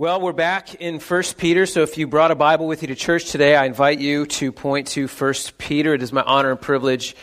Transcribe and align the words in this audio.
Well, 0.00 0.18
we're 0.18 0.32
back 0.32 0.76
in 0.76 0.98
1 0.98 1.22
Peter, 1.36 1.66
so 1.66 1.82
if 1.82 1.98
you 1.98 2.06
brought 2.06 2.30
a 2.30 2.34
Bible 2.34 2.66
with 2.66 2.80
you 2.80 2.88
to 2.88 2.94
church 2.94 3.30
today, 3.30 3.54
I 3.54 3.66
invite 3.66 3.98
you 3.98 4.24
to 4.24 4.50
point 4.50 4.86
to 4.92 5.06
1 5.06 5.34
Peter. 5.58 5.92
It 5.92 6.00
is 6.00 6.10
my 6.10 6.22
honor 6.22 6.52
and 6.52 6.58
privilege 6.58 7.14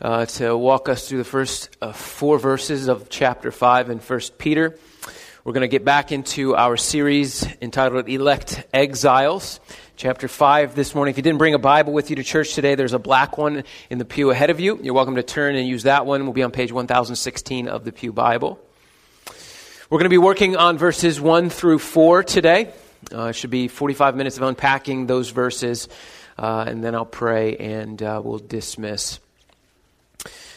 uh, 0.00 0.26
to 0.26 0.56
walk 0.56 0.88
us 0.88 1.08
through 1.08 1.18
the 1.18 1.24
first 1.24 1.76
uh, 1.82 1.90
four 1.92 2.38
verses 2.38 2.86
of 2.86 3.08
chapter 3.08 3.50
5 3.50 3.90
in 3.90 3.98
1 3.98 4.20
Peter. 4.38 4.78
We're 5.42 5.52
going 5.52 5.62
to 5.62 5.66
get 5.68 5.84
back 5.84 6.12
into 6.12 6.54
our 6.54 6.76
series 6.76 7.44
entitled 7.60 8.08
Elect 8.08 8.68
Exiles. 8.72 9.58
Chapter 9.96 10.28
5 10.28 10.76
this 10.76 10.94
morning. 10.94 11.10
If 11.10 11.16
you 11.16 11.24
didn't 11.24 11.38
bring 11.38 11.54
a 11.54 11.58
Bible 11.58 11.92
with 11.92 12.08
you 12.08 12.14
to 12.14 12.22
church 12.22 12.54
today, 12.54 12.76
there's 12.76 12.92
a 12.92 13.00
black 13.00 13.36
one 13.36 13.64
in 13.90 13.98
the 13.98 14.04
pew 14.04 14.30
ahead 14.30 14.50
of 14.50 14.60
you. 14.60 14.78
You're 14.80 14.94
welcome 14.94 15.16
to 15.16 15.24
turn 15.24 15.56
and 15.56 15.66
use 15.66 15.82
that 15.82 16.06
one. 16.06 16.22
We'll 16.22 16.34
be 16.34 16.44
on 16.44 16.52
page 16.52 16.70
1016 16.70 17.66
of 17.66 17.84
the 17.84 17.90
Pew 17.90 18.12
Bible. 18.12 18.60
We're 19.92 19.98
going 19.98 20.06
to 20.06 20.08
be 20.08 20.16
working 20.16 20.56
on 20.56 20.78
verses 20.78 21.20
1 21.20 21.50
through 21.50 21.78
4 21.78 22.22
today. 22.22 22.72
Uh, 23.14 23.24
it 23.24 23.32
should 23.34 23.50
be 23.50 23.68
45 23.68 24.16
minutes 24.16 24.38
of 24.38 24.42
unpacking 24.42 25.06
those 25.06 25.28
verses, 25.28 25.86
uh, 26.38 26.64
and 26.66 26.82
then 26.82 26.94
I'll 26.94 27.04
pray 27.04 27.58
and 27.58 28.02
uh, 28.02 28.18
we'll 28.24 28.38
dismiss. 28.38 29.20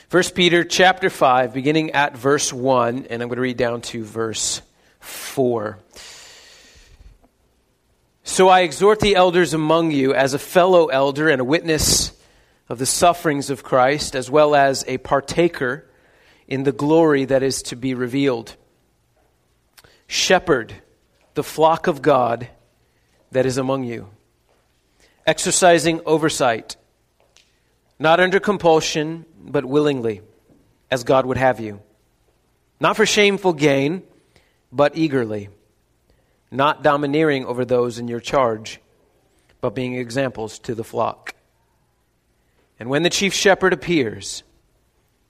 1 0.10 0.24
Peter 0.36 0.64
chapter 0.64 1.10
5, 1.10 1.54
beginning 1.54 1.92
at 1.92 2.16
verse 2.16 2.54
1, 2.54 3.08
and 3.10 3.22
I'm 3.22 3.28
going 3.28 3.36
to 3.36 3.42
read 3.42 3.58
down 3.58 3.82
to 3.82 4.06
verse 4.06 4.62
4. 5.02 5.80
So 8.24 8.48
I 8.48 8.62
exhort 8.62 9.02
the 9.02 9.18
elders 9.18 9.54
among 9.54 9.92
you 9.92 10.14
as 10.14 10.34
a 10.34 10.40
fellow 10.40 10.86
elder 10.86 11.28
and 11.28 11.42
a 11.42 11.44
witness 11.44 12.14
of 12.70 12.80
the 12.80 12.86
sufferings 12.86 13.50
of 13.50 13.66
Christ, 13.66 14.16
as 14.16 14.32
well 14.32 14.56
as 14.56 14.86
a 14.88 14.98
partaker 14.98 15.86
in 16.48 16.64
the 16.64 16.72
glory 16.72 17.26
that 17.26 17.44
is 17.44 17.64
to 17.64 17.76
be 17.76 17.96
revealed. 17.96 18.56
Shepherd 20.08 20.74
the 21.36 21.44
flock 21.44 21.88
of 21.88 22.02
God 22.02 22.48
that 23.32 23.46
is 23.46 23.58
among 23.58 23.84
you, 23.84 24.10
exercising 25.28 26.02
oversight, 26.06 26.78
not 28.00 28.20
under 28.20 28.40
compulsion, 28.40 29.26
but 29.38 29.66
willingly, 29.66 30.22
as 30.90 31.04
God 31.04 31.26
would 31.26 31.38
have 31.38 31.60
you, 31.60 31.82
not 32.80 32.96
for 32.96 33.06
shameful 33.06 33.54
gain, 33.54 34.04
but 34.72 34.98
eagerly, 34.98 35.50
not 36.52 36.84
domineering 36.84 37.46
over 37.46 37.66
those 37.66 38.00
in 38.00 38.08
your 38.08 38.22
charge, 38.22 38.80
but 39.60 39.76
being 39.76 39.96
examples 39.96 40.58
to 40.60 40.74
the 40.74 40.84
flock. 40.84 41.36
And 42.80 42.90
when 42.90 43.04
the 43.04 43.10
chief 43.10 43.34
shepherd 43.34 43.74
appears, 43.74 44.44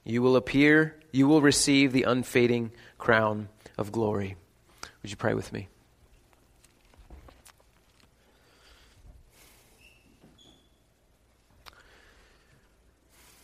you 0.04 0.22
will 0.22 0.36
appear, 0.36 1.00
you 1.12 1.28
will 1.28 1.42
receive 1.42 1.92
the 1.92 2.04
unfading 2.04 2.72
crown 2.98 3.50
of 3.78 3.92
glory. 3.92 4.36
Would 5.06 5.12
you 5.12 5.18
pray 5.18 5.36
with 5.36 5.54
me? 5.54 5.68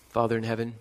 Father 0.09 0.39
in 0.39 0.43
heaven, 0.43 0.73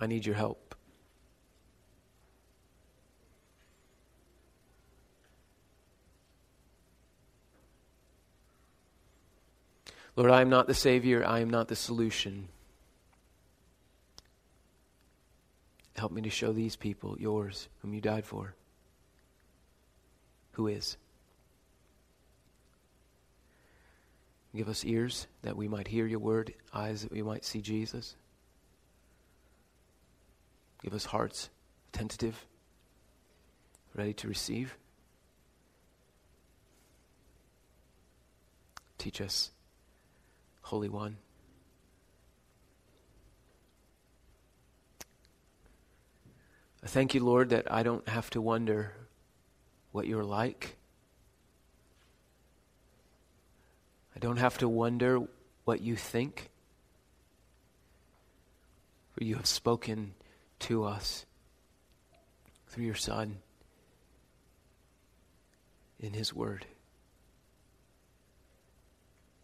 I 0.00 0.06
need 0.06 0.24
your 0.24 0.36
help. 0.36 0.74
Lord, 10.16 10.30
I 10.30 10.40
am 10.40 10.48
not 10.48 10.66
the 10.66 10.72
Savior, 10.72 11.22
I 11.26 11.40
am 11.40 11.50
not 11.50 11.68
the 11.68 11.76
solution. 11.76 12.48
Help 16.02 16.10
me 16.10 16.22
to 16.22 16.30
show 16.30 16.52
these 16.52 16.74
people 16.74 17.16
yours, 17.20 17.68
whom 17.78 17.94
you 17.94 18.00
died 18.00 18.26
for. 18.26 18.56
Who 20.54 20.66
is? 20.66 20.96
Give 24.52 24.68
us 24.68 24.84
ears 24.84 25.28
that 25.42 25.56
we 25.56 25.68
might 25.68 25.86
hear 25.86 26.04
your 26.04 26.18
word, 26.18 26.54
eyes 26.74 27.02
that 27.02 27.12
we 27.12 27.22
might 27.22 27.44
see 27.44 27.60
Jesus. 27.60 28.16
Give 30.82 30.92
us 30.92 31.04
hearts 31.04 31.50
attentive, 31.94 32.46
ready 33.94 34.14
to 34.14 34.26
receive. 34.26 34.76
Teach 38.98 39.20
us, 39.20 39.52
Holy 40.62 40.88
One. 40.88 41.18
I 46.82 46.88
thank 46.88 47.14
you, 47.14 47.24
Lord, 47.24 47.50
that 47.50 47.70
I 47.70 47.82
don't 47.82 48.08
have 48.08 48.28
to 48.30 48.40
wonder 48.40 48.92
what 49.92 50.06
you're 50.06 50.24
like. 50.24 50.76
I 54.16 54.18
don't 54.18 54.38
have 54.38 54.58
to 54.58 54.68
wonder 54.68 55.20
what 55.64 55.80
you 55.80 55.94
think. 55.94 56.50
For 59.12 59.24
you 59.24 59.36
have 59.36 59.46
spoken 59.46 60.14
to 60.60 60.84
us 60.84 61.24
through 62.68 62.84
your 62.84 62.94
Son 62.94 63.38
in 66.00 66.14
His 66.14 66.34
Word. 66.34 66.66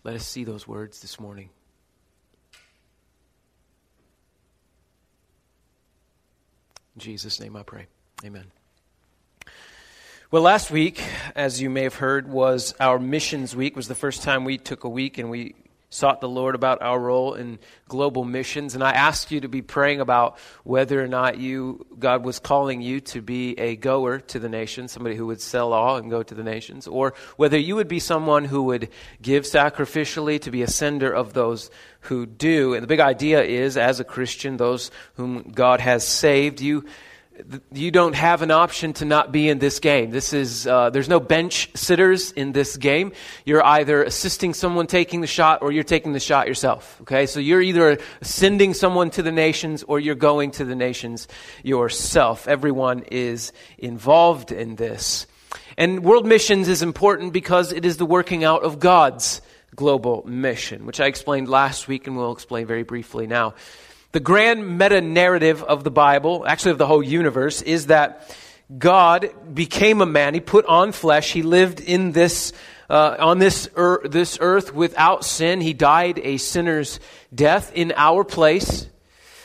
Let 0.03 0.16
us 0.16 0.26
see 0.26 0.44
those 0.44 0.66
words 0.66 1.00
this 1.00 1.20
morning. 1.20 1.50
In 6.98 7.03
Jesus' 7.03 7.38
name 7.38 7.54
I 7.54 7.62
pray. 7.62 7.86
Amen. 8.25 8.47
Well, 10.32 10.42
last 10.42 10.72
week, 10.72 11.00
as 11.36 11.62
you 11.62 11.70
may 11.70 11.84
have 11.84 11.94
heard, 11.94 12.28
was 12.28 12.75
our 12.81 12.98
missions 12.98 13.54
week. 13.54 13.75
It 13.75 13.76
was 13.76 13.86
the 13.86 13.94
first 13.94 14.25
time 14.25 14.44
we 14.44 14.59
took 14.59 14.82
a 14.82 14.88
week 14.88 15.16
and 15.16 15.31
we 15.31 15.54
sought 15.91 16.21
the 16.21 16.28
Lord 16.28 16.54
about 16.54 16.82
our 16.82 17.00
role 17.00 17.34
in 17.34 17.59
global 17.88 18.25
missions. 18.25 18.75
And 18.75 18.84
I 18.84 18.91
asked 18.91 19.31
you 19.31 19.41
to 19.41 19.49
be 19.49 19.62
praying 19.62 20.00
about 20.00 20.38
whether 20.62 21.03
or 21.03 21.09
not 21.09 21.38
you, 21.38 21.87
God 21.99 22.25
was 22.25 22.38
calling 22.38 22.82
you 22.82 23.00
to 23.00 23.22
be 23.22 23.59
a 23.59 23.76
goer 23.76 24.21
to 24.21 24.38
the 24.38 24.49
nations, 24.49 24.93
somebody 24.93 25.16
who 25.16 25.26
would 25.26 25.41
sell 25.41 25.72
all 25.72 25.97
and 25.97 26.10
go 26.10 26.22
to 26.22 26.34
the 26.34 26.43
nations, 26.43 26.87
or 26.87 27.15
whether 27.37 27.59
you 27.59 27.76
would 27.76 27.88
be 27.88 28.00
someone 28.00 28.44
who 28.44 28.65
would 28.65 28.91
give 29.22 29.44
sacrificially 29.44 30.41
to 30.43 30.50
be 30.50 30.62
a 30.62 30.69
sender 30.69 31.10
of 31.10 31.32
those 31.32 31.71
who 32.03 32.26
do. 32.26 32.75
And 32.75 32.82
the 32.82 32.88
big 32.88 33.00
idea 33.00 33.43
is, 33.43 33.76
as 33.76 33.99
a 33.99 34.05
Christian, 34.05 34.56
those 34.56 34.91
whom 35.15 35.43
God 35.55 35.81
has 35.81 36.06
saved, 36.06 36.60
you 36.60 36.84
you 37.72 37.91
don't 37.91 38.15
have 38.15 38.43
an 38.43 38.50
option 38.50 38.93
to 38.94 39.04
not 39.04 39.32
be 39.32 39.49
in 39.49 39.59
this 39.59 39.78
game. 39.78 40.10
This 40.10 40.32
is 40.32 40.66
uh, 40.66 40.91
there's 40.91 41.09
no 41.09 41.21
bench 41.21 41.71
sitters 41.75 42.32
in 42.32 42.53
this 42.53 42.76
game. 42.76 43.12
You're 43.44 43.65
either 43.65 44.03
assisting 44.03 44.54
someone 44.54 44.87
taking 44.87 45.21
the 45.21 45.26
shot 45.26 45.62
or 45.62 45.72
you're 45.72 45.84
taking 45.84 46.12
the 46.12 46.21
shot 46.21 46.49
yourself. 46.49 46.99
Okay, 47.03 47.26
so 47.26 47.41
you're 47.41 47.62
either 47.62 47.99
sending 48.22 48.75
someone 48.75 49.10
to 49.10 49.22
the 49.22 49.32
nations 49.32 49.82
or 49.82 50.00
you're 50.00 50.15
going 50.15 50.50
to 50.53 50.65
the 50.65 50.75
nations 50.75 51.28
yourself. 51.62 52.49
Everyone 52.49 53.04
is 53.10 53.53
involved 53.78 54.53
in 54.53 54.76
this, 54.76 55.26
and 55.76 56.05
world 56.05 56.26
missions 56.26 56.69
is 56.69 56.82
important 56.82 57.32
because 57.32 57.72
it 57.72 57.84
is 57.84 57.97
the 57.97 58.06
working 58.06 58.44
out 58.44 58.62
of 58.62 58.78
God's 58.78 59.41
global 59.76 60.26
mission, 60.26 60.87
which 60.87 61.00
I 61.00 61.06
explained 61.06 61.49
last 61.49 61.87
week 61.87 62.06
and 62.06 62.16
will 62.16 62.32
explain 62.32 62.66
very 62.66 62.82
briefly 62.82 63.26
now. 63.26 63.55
The 64.18 64.24
grand 64.24 64.76
meta 64.76 65.00
narrative 65.00 65.62
of 65.62 65.84
the 65.84 65.92
Bible, 65.92 66.44
actually 66.44 66.72
of 66.72 66.78
the 66.78 66.88
whole 66.88 67.04
universe, 67.04 67.62
is 67.62 67.86
that 67.86 68.28
God 68.76 69.30
became 69.54 70.00
a 70.00 70.06
man. 70.06 70.34
He 70.34 70.40
put 70.40 70.66
on 70.66 70.90
flesh. 70.90 71.30
He 71.30 71.42
lived 71.42 71.78
in 71.78 72.10
this, 72.10 72.52
uh, 72.90 73.14
on 73.20 73.38
this, 73.38 73.68
er- 73.76 74.02
this 74.04 74.36
earth 74.40 74.74
without 74.74 75.24
sin. 75.24 75.60
He 75.60 75.72
died 75.72 76.18
a 76.18 76.36
sinner's 76.38 76.98
death 77.32 77.70
in 77.76 77.92
our 77.94 78.24
place, 78.24 78.88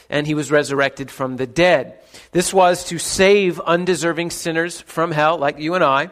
and 0.10 0.26
he 0.26 0.34
was 0.34 0.50
resurrected 0.50 1.12
from 1.12 1.38
the 1.38 1.46
dead. 1.46 2.00
This 2.32 2.52
was 2.52 2.86
to 2.86 2.98
save 2.98 3.60
undeserving 3.60 4.32
sinners 4.32 4.82
from 4.82 5.12
hell, 5.12 5.38
like 5.38 5.60
you 5.60 5.76
and 5.76 5.84
I, 5.84 6.10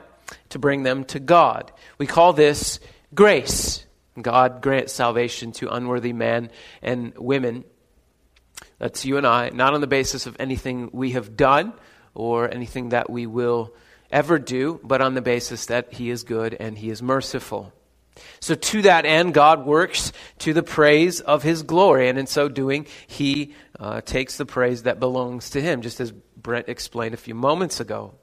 to 0.50 0.60
bring 0.60 0.84
them 0.84 1.06
to 1.06 1.20
God. 1.20 1.72
We 1.98 2.06
call 2.06 2.34
this 2.34 2.80
grace. 3.16 3.88
God 4.22 4.62
grants 4.62 4.94
salvation 4.94 5.52
to 5.54 5.74
unworthy 5.74 6.14
men 6.14 6.52
and 6.84 7.18
women. 7.18 7.64
That's 8.82 9.06
you 9.06 9.18
and 9.18 9.28
I, 9.28 9.50
not 9.50 9.76
on 9.76 9.82
the 9.82 9.86
basis 9.86 10.26
of 10.26 10.36
anything 10.40 10.90
we 10.92 11.12
have 11.12 11.38
done 11.38 11.74
or 12.16 12.52
anything 12.52 12.90
that 12.90 13.12
we 13.12 13.28
will 13.28 13.76
ever 14.10 14.40
do, 14.40 14.80
but 14.84 15.02
on 15.02 15.14
the 15.14 15.22
basis 15.22 15.68
that 15.68 15.94
He 15.94 16.10
is 16.10 16.24
good 16.24 16.58
and 16.60 16.76
He 16.76 16.90
is 16.90 17.00
merciful. 17.00 17.74
So, 18.40 18.56
to 18.56 18.82
that 18.82 19.06
end, 19.06 19.36
God 19.36 19.68
works 19.68 20.12
to 20.40 20.52
the 20.52 20.64
praise 20.64 21.22
of 21.22 21.44
His 21.44 21.62
glory, 21.62 22.10
and 22.10 22.18
in 22.18 22.26
so 22.26 22.50
doing, 22.50 22.88
He 23.06 23.54
uh, 23.80 24.02
takes 24.02 24.38
the 24.38 24.48
praise 24.48 24.82
that 24.82 25.00
belongs 25.00 25.52
to 25.52 25.62
Him, 25.62 25.84
just 25.84 26.02
as 26.02 26.12
Brent 26.12 26.68
explained 26.68 27.14
a 27.14 27.18
few 27.18 27.36
moments 27.36 27.80
ago. 27.80 28.16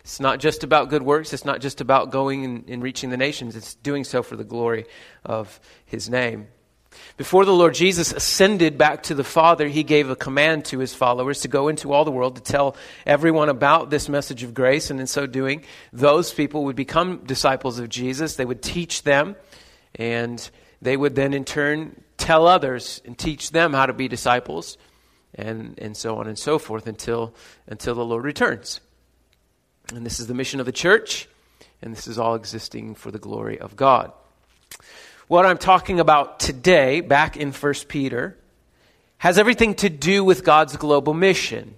It's 0.00 0.18
not 0.18 0.40
just 0.40 0.64
about 0.64 0.90
good 0.90 1.02
works. 1.02 1.32
It's 1.32 1.44
not 1.44 1.60
just 1.60 1.80
about 1.80 2.10
going 2.10 2.44
and, 2.44 2.68
and 2.68 2.82
reaching 2.82 3.10
the 3.10 3.16
nations. 3.16 3.54
It's 3.54 3.76
doing 3.76 4.02
so 4.02 4.24
for 4.24 4.34
the 4.34 4.42
glory 4.42 4.86
of 5.24 5.60
his 5.84 6.10
name. 6.10 6.48
Before 7.16 7.44
the 7.44 7.54
Lord 7.54 7.74
Jesus 7.74 8.12
ascended 8.12 8.78
back 8.78 9.04
to 9.04 9.14
the 9.14 9.24
Father, 9.24 9.68
he 9.68 9.82
gave 9.82 10.10
a 10.10 10.16
command 10.16 10.64
to 10.66 10.78
his 10.78 10.94
followers 10.94 11.42
to 11.42 11.48
go 11.48 11.68
into 11.68 11.92
all 11.92 12.04
the 12.04 12.10
world 12.10 12.36
to 12.36 12.42
tell 12.42 12.76
everyone 13.06 13.48
about 13.48 13.90
this 13.90 14.08
message 14.08 14.42
of 14.42 14.54
grace. 14.54 14.90
And 14.90 14.98
in 14.98 15.06
so 15.06 15.26
doing, 15.26 15.64
those 15.92 16.32
people 16.32 16.64
would 16.64 16.76
become 16.76 17.18
disciples 17.24 17.78
of 17.78 17.88
Jesus. 17.88 18.36
They 18.36 18.44
would 18.44 18.62
teach 18.62 19.02
them, 19.02 19.36
and 19.94 20.50
they 20.82 20.96
would 20.96 21.14
then 21.14 21.34
in 21.34 21.44
turn 21.44 22.02
tell 22.16 22.46
others 22.46 23.00
and 23.04 23.16
teach 23.16 23.50
them 23.50 23.72
how 23.72 23.86
to 23.86 23.92
be 23.92 24.08
disciples, 24.08 24.78
and, 25.34 25.78
and 25.78 25.96
so 25.96 26.16
on 26.16 26.26
and 26.26 26.38
so 26.38 26.58
forth 26.58 26.86
until, 26.86 27.34
until 27.66 27.94
the 27.94 28.04
Lord 28.04 28.24
returns. 28.24 28.80
And 29.94 30.04
this 30.04 30.20
is 30.20 30.26
the 30.26 30.34
mission 30.34 30.60
of 30.60 30.66
the 30.66 30.72
church, 30.72 31.28
and 31.82 31.94
this 31.94 32.06
is 32.06 32.18
all 32.18 32.34
existing 32.34 32.94
for 32.94 33.10
the 33.10 33.18
glory 33.18 33.58
of 33.58 33.76
God. 33.76 34.12
What 35.30 35.46
I'm 35.46 35.58
talking 35.58 36.00
about 36.00 36.40
today, 36.40 37.02
back 37.02 37.36
in 37.36 37.52
1 37.52 37.74
Peter, 37.86 38.36
has 39.18 39.38
everything 39.38 39.76
to 39.76 39.88
do 39.88 40.24
with 40.24 40.42
God's 40.42 40.76
global 40.76 41.14
mission. 41.14 41.76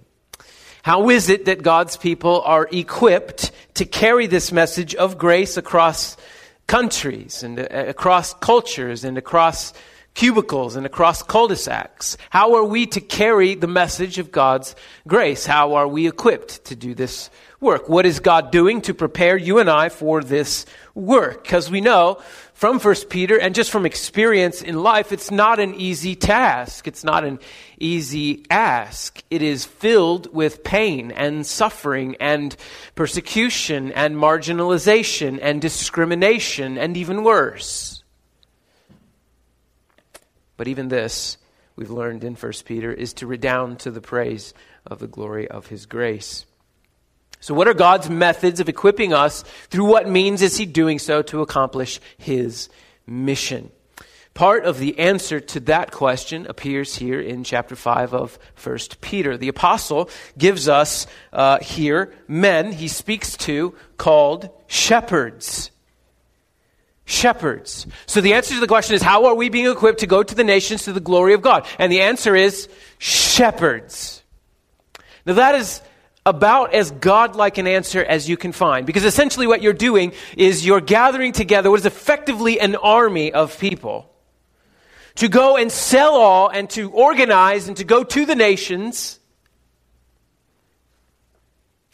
How 0.81 1.11
is 1.11 1.29
it 1.29 1.45
that 1.45 1.61
God's 1.61 1.95
people 1.95 2.41
are 2.41 2.67
equipped 2.71 3.51
to 3.75 3.85
carry 3.85 4.25
this 4.25 4.51
message 4.51 4.95
of 4.95 5.19
grace 5.19 5.55
across 5.55 6.17
countries 6.65 7.43
and 7.43 7.59
uh, 7.59 7.65
across 7.69 8.33
cultures 8.33 9.03
and 9.03 9.19
across 9.19 9.71
cubicles 10.15 10.75
and 10.75 10.87
across 10.87 11.21
cul-de-sacs? 11.21 12.17
How 12.31 12.55
are 12.55 12.65
we 12.65 12.87
to 12.87 13.01
carry 13.01 13.53
the 13.53 13.67
message 13.67 14.17
of 14.17 14.31
God's 14.31 14.75
grace? 15.07 15.45
How 15.45 15.75
are 15.75 15.87
we 15.87 16.07
equipped 16.07 16.65
to 16.65 16.75
do 16.75 16.95
this 16.95 17.29
work? 17.59 17.87
What 17.87 18.07
is 18.07 18.19
God 18.19 18.51
doing 18.51 18.81
to 18.81 18.95
prepare 18.95 19.37
you 19.37 19.59
and 19.59 19.69
I 19.69 19.89
for 19.89 20.23
this 20.23 20.65
work? 20.95 21.43
Because 21.43 21.69
we 21.69 21.81
know 21.81 22.19
from 22.63 22.79
First 22.79 23.09
Peter 23.09 23.37
and 23.37 23.53
just 23.53 23.71
from 23.71 23.85
experience 23.85 24.61
in 24.61 24.81
life, 24.81 25.11
it's 25.11 25.29
not 25.29 25.59
an 25.59 25.75
easy 25.75 26.15
task. 26.15 26.87
It's 26.87 27.03
not 27.03 27.25
an 27.25 27.39
easy 27.77 28.45
ask. 28.49 29.21
It 29.29 29.41
is 29.41 29.65
filled 29.65 30.33
with 30.33 30.63
pain 30.63 31.11
and 31.11 31.45
suffering 31.45 32.15
and 32.21 32.55
persecution 32.95 33.91
and 33.91 34.15
marginalization 34.15 35.39
and 35.41 35.61
discrimination 35.61 36.77
and 36.77 36.95
even 36.95 37.25
worse. 37.25 38.01
But 40.55 40.69
even 40.69 40.87
this, 40.87 41.35
we've 41.75 41.91
learned 41.91 42.23
in 42.23 42.37
First 42.37 42.63
Peter, 42.63 42.93
is 42.93 43.11
to 43.15 43.27
redound 43.27 43.79
to 43.79 43.91
the 43.91 43.99
praise 43.99 44.53
of 44.87 44.99
the 44.99 45.07
glory 45.07 45.49
of 45.49 45.67
his 45.67 45.85
grace. 45.85 46.45
So, 47.43 47.53
what 47.53 47.67
are 47.67 47.73
God's 47.73 48.09
methods 48.09 48.61
of 48.61 48.69
equipping 48.69 49.13
us? 49.13 49.43
Through 49.67 49.83
what 49.83 50.07
means 50.07 50.41
is 50.41 50.55
He 50.55 50.65
doing 50.65 50.97
so 50.97 51.21
to 51.23 51.41
accomplish 51.41 51.99
His 52.17 52.69
mission? 53.05 53.69
Part 54.33 54.63
of 54.63 54.79
the 54.79 54.97
answer 54.97 55.41
to 55.41 55.59
that 55.59 55.91
question 55.91 56.47
appears 56.47 56.95
here 56.95 57.19
in 57.19 57.43
chapter 57.43 57.75
5 57.75 58.13
of 58.13 58.39
1 58.63 58.77
Peter. 59.01 59.35
The 59.35 59.49
apostle 59.49 60.09
gives 60.37 60.69
us 60.69 61.05
uh, 61.33 61.59
here 61.59 62.13
men 62.29 62.71
he 62.71 62.87
speaks 62.87 63.35
to 63.39 63.75
called 63.97 64.49
shepherds. 64.67 65.69
Shepherds. 67.03 67.87
So 68.05 68.21
the 68.21 68.35
answer 68.35 68.53
to 68.53 68.61
the 68.61 68.67
question 68.67 68.95
is 68.95 69.01
how 69.01 69.25
are 69.25 69.35
we 69.35 69.49
being 69.49 69.69
equipped 69.69 69.99
to 69.99 70.07
go 70.07 70.23
to 70.23 70.33
the 70.33 70.45
nations 70.45 70.85
to 70.85 70.93
the 70.93 71.01
glory 71.01 71.33
of 71.33 71.41
God? 71.41 71.67
And 71.77 71.91
the 71.91 72.03
answer 72.03 72.37
is 72.37 72.69
shepherds. 72.99 74.23
Now 75.25 75.33
that 75.33 75.55
is 75.55 75.81
about 76.25 76.73
as 76.73 76.91
godlike 76.91 77.57
an 77.57 77.67
answer 77.67 78.03
as 78.03 78.29
you 78.29 78.37
can 78.37 78.51
find. 78.51 78.85
Because 78.85 79.03
essentially 79.03 79.47
what 79.47 79.61
you're 79.61 79.73
doing 79.73 80.13
is 80.37 80.65
you're 80.65 80.81
gathering 80.81 81.33
together 81.33 81.69
what 81.69 81.79
is 81.79 81.85
effectively 81.85 82.59
an 82.59 82.75
army 82.75 83.33
of 83.33 83.59
people 83.59 84.09
to 85.15 85.27
go 85.27 85.57
and 85.57 85.71
sell 85.71 86.13
all 86.15 86.47
and 86.47 86.69
to 86.71 86.89
organize 86.91 87.67
and 87.67 87.77
to 87.77 87.83
go 87.83 88.03
to 88.03 88.25
the 88.25 88.35
nations 88.35 89.19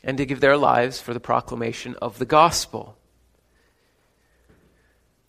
and 0.03 0.17
to 0.17 0.25
give 0.25 0.39
their 0.39 0.57
lives 0.57 1.01
for 1.01 1.13
the 1.13 1.19
proclamation 1.19 1.95
of 2.01 2.19
the 2.19 2.25
gospel. 2.25 2.98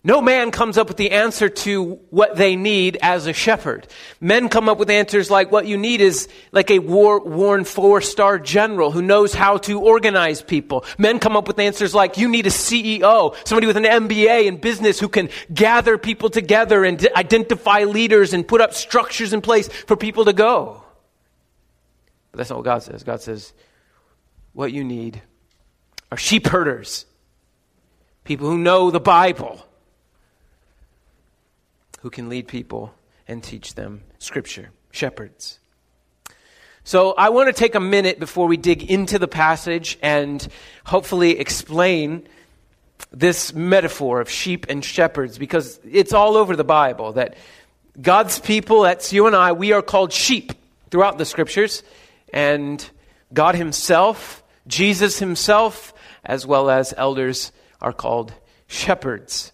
No 0.03 0.19
man 0.19 0.49
comes 0.49 0.79
up 0.79 0.87
with 0.87 0.97
the 0.97 1.11
answer 1.11 1.47
to 1.47 1.99
what 2.09 2.35
they 2.35 2.55
need 2.55 2.97
as 3.03 3.27
a 3.27 3.33
shepherd. 3.33 3.87
Men 4.19 4.49
come 4.49 4.67
up 4.67 4.79
with 4.79 4.89
answers 4.89 5.29
like 5.29 5.51
what 5.51 5.67
you 5.67 5.77
need 5.77 6.01
is 6.01 6.27
like 6.51 6.71
a 6.71 6.79
war 6.79 7.19
worn 7.19 7.65
four 7.65 8.01
star 8.01 8.39
general 8.39 8.89
who 8.89 9.03
knows 9.03 9.35
how 9.35 9.57
to 9.57 9.79
organize 9.79 10.41
people. 10.41 10.85
Men 10.97 11.19
come 11.19 11.37
up 11.37 11.47
with 11.47 11.59
answers 11.59 11.93
like 11.93 12.17
you 12.17 12.27
need 12.27 12.47
a 12.47 12.49
CEO, 12.49 13.35
somebody 13.47 13.67
with 13.67 13.77
an 13.77 13.83
MBA 13.83 14.47
in 14.47 14.57
business 14.57 14.99
who 14.99 15.07
can 15.07 15.29
gather 15.53 15.99
people 15.99 16.31
together 16.31 16.83
and 16.83 17.07
identify 17.15 17.83
leaders 17.83 18.33
and 18.33 18.47
put 18.47 18.59
up 18.59 18.73
structures 18.73 19.33
in 19.33 19.41
place 19.41 19.67
for 19.67 19.95
people 19.95 20.25
to 20.25 20.33
go. 20.33 20.83
But 22.31 22.39
that's 22.39 22.49
not 22.49 22.57
what 22.57 22.65
God 22.65 22.81
says. 22.81 23.03
God 23.03 23.21
says, 23.21 23.53
what 24.53 24.71
you 24.71 24.83
need 24.83 25.21
are 26.11 26.17
sheep 26.17 26.47
herders, 26.47 27.05
people 28.23 28.49
who 28.49 28.57
know 28.57 28.89
the 28.89 28.99
Bible 28.99 29.63
who 32.01 32.09
can 32.09 32.29
lead 32.29 32.47
people 32.47 32.93
and 33.27 33.43
teach 33.43 33.75
them 33.75 34.03
Scripture, 34.19 34.71
shepherds. 34.91 35.59
So 36.83 37.13
I 37.13 37.29
want 37.29 37.47
to 37.47 37.53
take 37.53 37.75
a 37.75 37.79
minute 37.79 38.19
before 38.19 38.47
we 38.47 38.57
dig 38.57 38.89
into 38.89 39.19
the 39.19 39.27
passage 39.27 39.99
and 40.01 40.45
hopefully 40.83 41.39
explain 41.39 42.27
this 43.11 43.53
metaphor 43.53 44.19
of 44.19 44.29
sheep 44.29 44.65
and 44.69 44.83
shepherds 44.83 45.37
because 45.37 45.79
it's 45.89 46.13
all 46.13 46.37
over 46.37 46.55
the 46.55 46.63
Bible 46.63 47.13
that 47.13 47.35
God's 47.99 48.39
people, 48.39 48.81
that's 48.81 49.11
you 49.13 49.27
and 49.27 49.35
I, 49.35 49.51
we 49.51 49.73
are 49.73 49.81
called 49.81 50.13
sheep 50.13 50.53
throughout 50.89 51.17
the 51.17 51.25
scriptures, 51.25 51.83
and 52.33 52.83
God 53.33 53.55
Himself, 53.55 54.43
Jesus 54.65 55.19
Himself, 55.19 55.93
as 56.23 56.45
well 56.45 56.69
as 56.69 56.93
elders, 56.95 57.51
are 57.81 57.93
called 57.93 58.33
shepherds. 58.67 59.51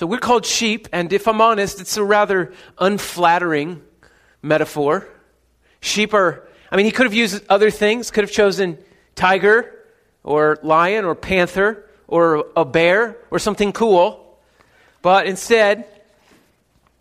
So 0.00 0.06
we're 0.06 0.16
called 0.16 0.46
sheep, 0.46 0.88
and 0.92 1.12
if 1.12 1.28
I'm 1.28 1.42
honest, 1.42 1.78
it's 1.78 1.98
a 1.98 2.02
rather 2.02 2.54
unflattering 2.78 3.82
metaphor. 4.40 5.06
Sheep 5.82 6.14
are, 6.14 6.48
I 6.72 6.76
mean, 6.78 6.86
he 6.86 6.90
could 6.90 7.04
have 7.04 7.12
used 7.12 7.44
other 7.50 7.70
things, 7.70 8.10
could 8.10 8.24
have 8.24 8.30
chosen 8.30 8.78
tiger 9.14 9.78
or 10.22 10.58
lion 10.62 11.04
or 11.04 11.14
panther 11.14 11.84
or 12.08 12.46
a 12.56 12.64
bear 12.64 13.18
or 13.30 13.38
something 13.38 13.74
cool. 13.74 14.38
But 15.02 15.26
instead, 15.26 15.84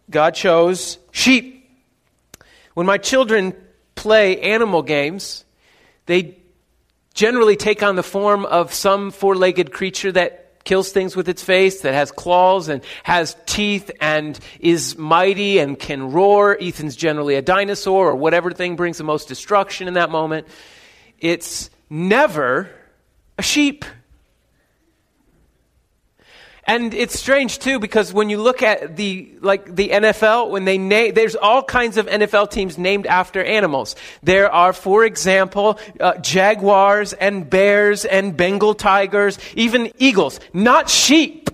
God 0.09 0.35
chose 0.35 0.97
sheep. 1.11 1.69
When 2.73 2.85
my 2.85 2.97
children 2.97 3.55
play 3.95 4.41
animal 4.41 4.81
games, 4.81 5.45
they 6.05 6.35
generally 7.13 7.55
take 7.55 7.81
on 7.81 7.95
the 7.95 8.03
form 8.03 8.43
of 8.45 8.73
some 8.73 9.11
four 9.11 9.37
legged 9.37 9.71
creature 9.71 10.11
that 10.11 10.48
kills 10.63 10.91
things 10.91 11.15
with 11.15 11.29
its 11.29 11.43
face, 11.43 11.81
that 11.81 11.93
has 11.93 12.11
claws 12.11 12.69
and 12.69 12.83
has 13.03 13.35
teeth 13.45 13.89
and 14.01 14.39
is 14.59 14.97
mighty 14.97 15.59
and 15.59 15.77
can 15.79 16.11
roar. 16.11 16.57
Ethan's 16.59 16.95
generally 16.95 17.35
a 17.35 17.41
dinosaur 17.41 18.09
or 18.09 18.15
whatever 18.15 18.51
thing 18.51 18.75
brings 18.75 18.97
the 18.97 19.03
most 19.03 19.27
destruction 19.27 19.87
in 19.87 19.95
that 19.95 20.09
moment. 20.09 20.47
It's 21.19 21.69
never 21.89 22.69
a 23.37 23.41
sheep. 23.41 23.85
And 26.69 26.93
it's 26.93 27.17
strange 27.17 27.57
too 27.57 27.79
because 27.79 28.13
when 28.13 28.29
you 28.29 28.39
look 28.39 28.61
at 28.61 28.95
the 28.95 29.33
like 29.41 29.75
the 29.75 29.89
NFL, 29.89 30.51
when 30.51 30.65
they 30.65 30.77
name, 30.77 31.15
there's 31.15 31.35
all 31.35 31.63
kinds 31.63 31.97
of 31.97 32.05
NFL 32.05 32.51
teams 32.51 32.77
named 32.77 33.07
after 33.07 33.43
animals. 33.43 33.95
There 34.21 34.51
are, 34.51 34.71
for 34.71 35.03
example, 35.03 35.79
uh, 35.99 36.17
jaguars 36.17 37.13
and 37.13 37.49
bears 37.49 38.05
and 38.05 38.37
Bengal 38.37 38.75
tigers, 38.75 39.39
even 39.55 39.91
eagles, 39.97 40.39
not 40.53 40.91
sheep. 40.91 41.49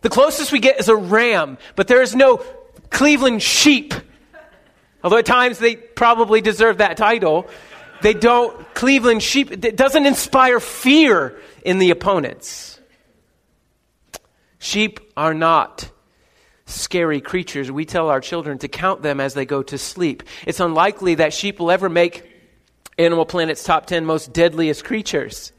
The 0.00 0.08
closest 0.08 0.50
we 0.50 0.58
get 0.58 0.80
is 0.80 0.88
a 0.88 0.96
ram, 0.96 1.56
but 1.76 1.86
there 1.86 2.02
is 2.02 2.16
no 2.16 2.38
Cleveland 2.90 3.44
sheep. 3.44 3.94
Although 5.04 5.18
at 5.18 5.26
times 5.26 5.60
they 5.60 5.76
probably 5.76 6.40
deserve 6.40 6.78
that 6.78 6.96
title, 6.96 7.46
they 8.02 8.12
don't. 8.12 8.74
Cleveland 8.74 9.22
sheep 9.22 9.52
it 9.52 9.76
doesn't 9.76 10.04
inspire 10.04 10.58
fear 10.58 11.40
in 11.64 11.78
the 11.78 11.90
opponents. 11.90 12.77
Sheep 14.58 15.00
are 15.16 15.34
not 15.34 15.90
scary 16.66 17.20
creatures. 17.20 17.70
We 17.70 17.84
tell 17.84 18.08
our 18.08 18.20
children 18.20 18.58
to 18.58 18.68
count 18.68 19.02
them 19.02 19.20
as 19.20 19.34
they 19.34 19.46
go 19.46 19.62
to 19.62 19.78
sleep. 19.78 20.22
It's 20.46 20.60
unlikely 20.60 21.16
that 21.16 21.32
sheep 21.32 21.58
will 21.58 21.70
ever 21.70 21.88
make 21.88 22.24
Animal 22.98 23.24
Planet's 23.24 23.62
top 23.62 23.86
10 23.86 24.04
most 24.04 24.32
deadliest 24.32 24.84
creatures. 24.84 25.52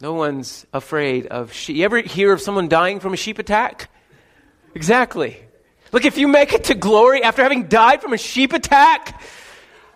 No 0.00 0.14
one's 0.14 0.66
afraid 0.72 1.26
of 1.26 1.52
sheep. 1.52 1.76
You 1.76 1.84
ever 1.84 2.00
hear 2.00 2.32
of 2.32 2.40
someone 2.40 2.68
dying 2.68 2.98
from 2.98 3.12
a 3.12 3.16
sheep 3.16 3.38
attack? 3.38 3.88
Exactly. 4.74 5.40
Look, 5.92 6.04
if 6.04 6.16
you 6.18 6.26
make 6.26 6.54
it 6.54 6.64
to 6.64 6.74
glory 6.74 7.22
after 7.22 7.42
having 7.42 7.68
died 7.68 8.00
from 8.02 8.12
a 8.12 8.18
sheep 8.18 8.52
attack, 8.52 9.22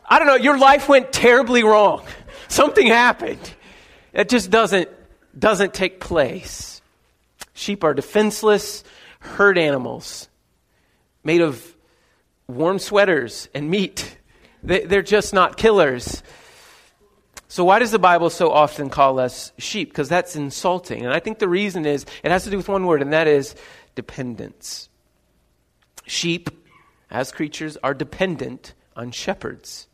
I 0.05 0.19
don't 0.19 0.29
know, 0.29 0.37
your 0.37 0.59
life 0.59 0.89
went 0.89 1.13
terribly 1.13 1.65
wrong. 1.65 2.05
Something 2.49 2.87
happened. 2.87 3.41
It 4.13 4.29
just 4.29 4.51
doesn't, 4.51 4.89
doesn't 5.37 5.75
take 5.75 5.99
place. 5.99 6.76
Sheep 7.57 7.83
are 7.85 7.95
defenseless, 7.95 8.85
herd 9.19 9.57
animals 9.57 10.29
made 11.25 11.41
of 11.41 11.75
warm 12.47 12.79
sweaters 12.79 13.49
and 13.55 13.71
meat. 13.71 14.19
They're 14.63 15.03
just 15.03 15.33
not 15.33 15.57
killers. 15.57 16.23
So, 17.49 17.65
why 17.65 17.79
does 17.79 17.93
the 17.93 17.99
Bible 17.99 18.29
so 18.29 18.51
often 18.51 18.91
call 18.91 19.19
us 19.19 19.53
sheep? 19.57 19.89
Because 19.89 20.09
that's 20.09 20.37
insulting. 20.37 21.05
And 21.05 21.15
I 21.15 21.21
think 21.21 21.39
the 21.39 21.49
reason 21.49 21.87
is 21.87 22.05
it 22.23 22.31
has 22.31 22.45
to 22.45 22.51
do 22.51 22.59
with 22.59 22.69
one 22.69 22.85
word, 22.85 23.01
and 23.01 23.13
that 23.15 23.27
is 23.27 23.55
dependence. 23.95 24.91
Sheep, 26.05 26.51
as 27.11 27.33
creatures, 27.33 27.79
are 27.83 27.95
dependent 27.95 28.75
on 28.95 29.13
shepherds. 29.13 29.89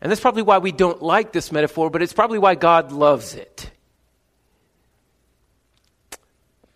And 0.00 0.10
that's 0.10 0.22
probably 0.22 0.42
why 0.42 0.58
we 0.58 0.72
don't 0.72 1.02
like 1.02 1.32
this 1.32 1.52
metaphor, 1.52 1.90
but 1.90 2.00
it's 2.02 2.14
probably 2.14 2.38
why 2.38 2.54
God 2.54 2.92
loves 2.92 3.34
it. 3.34 3.72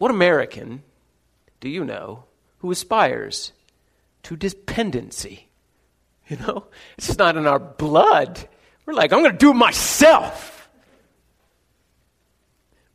What 0.02 0.10
American 0.10 0.82
do 1.60 1.68
you 1.68 1.84
know 1.84 2.24
who 2.58 2.72
aspires 2.72 3.52
to 4.24 4.34
dependency? 4.34 5.48
You 6.28 6.38
know, 6.38 6.66
it's 6.98 7.06
just 7.06 7.20
not 7.20 7.36
in 7.36 7.46
our 7.46 7.60
blood. 7.60 8.48
We're 8.84 8.94
like, 8.94 9.12
I'm 9.12 9.20
going 9.20 9.30
to 9.30 9.38
do 9.38 9.50
it 9.50 9.54
myself. 9.54 10.68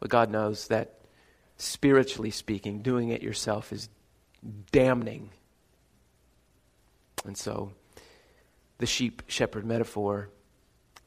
But 0.01 0.09
God 0.09 0.31
knows 0.31 0.67
that, 0.67 0.99
spiritually 1.55 2.31
speaking, 2.31 2.81
doing 2.81 3.09
it 3.09 3.21
yourself 3.21 3.71
is 3.71 3.87
damning. 4.71 5.29
And 7.23 7.37
so, 7.37 7.71
the 8.79 8.85
sheep 8.85 9.21
shepherd 9.27 9.65
metaphor 9.65 10.29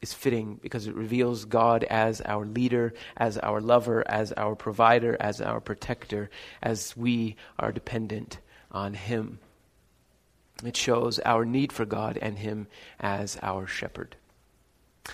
is 0.01 0.13
fitting 0.13 0.59
because 0.61 0.87
it 0.87 0.95
reveals 0.95 1.45
God 1.45 1.83
as 1.83 2.21
our 2.21 2.45
leader, 2.45 2.93
as 3.17 3.37
our 3.37 3.61
lover, 3.61 4.03
as 4.07 4.31
our 4.33 4.55
provider, 4.55 5.15
as 5.19 5.41
our 5.41 5.61
protector, 5.61 6.29
as 6.61 6.97
we 6.97 7.35
are 7.59 7.71
dependent 7.71 8.39
on 8.71 8.93
Him. 8.93 9.39
It 10.63 10.75
shows 10.75 11.19
our 11.19 11.45
need 11.45 11.71
for 11.71 11.85
God 11.85 12.17
and 12.21 12.37
Him 12.37 12.67
as 12.99 13.37
our 13.41 13.67
shepherd. 13.67 14.15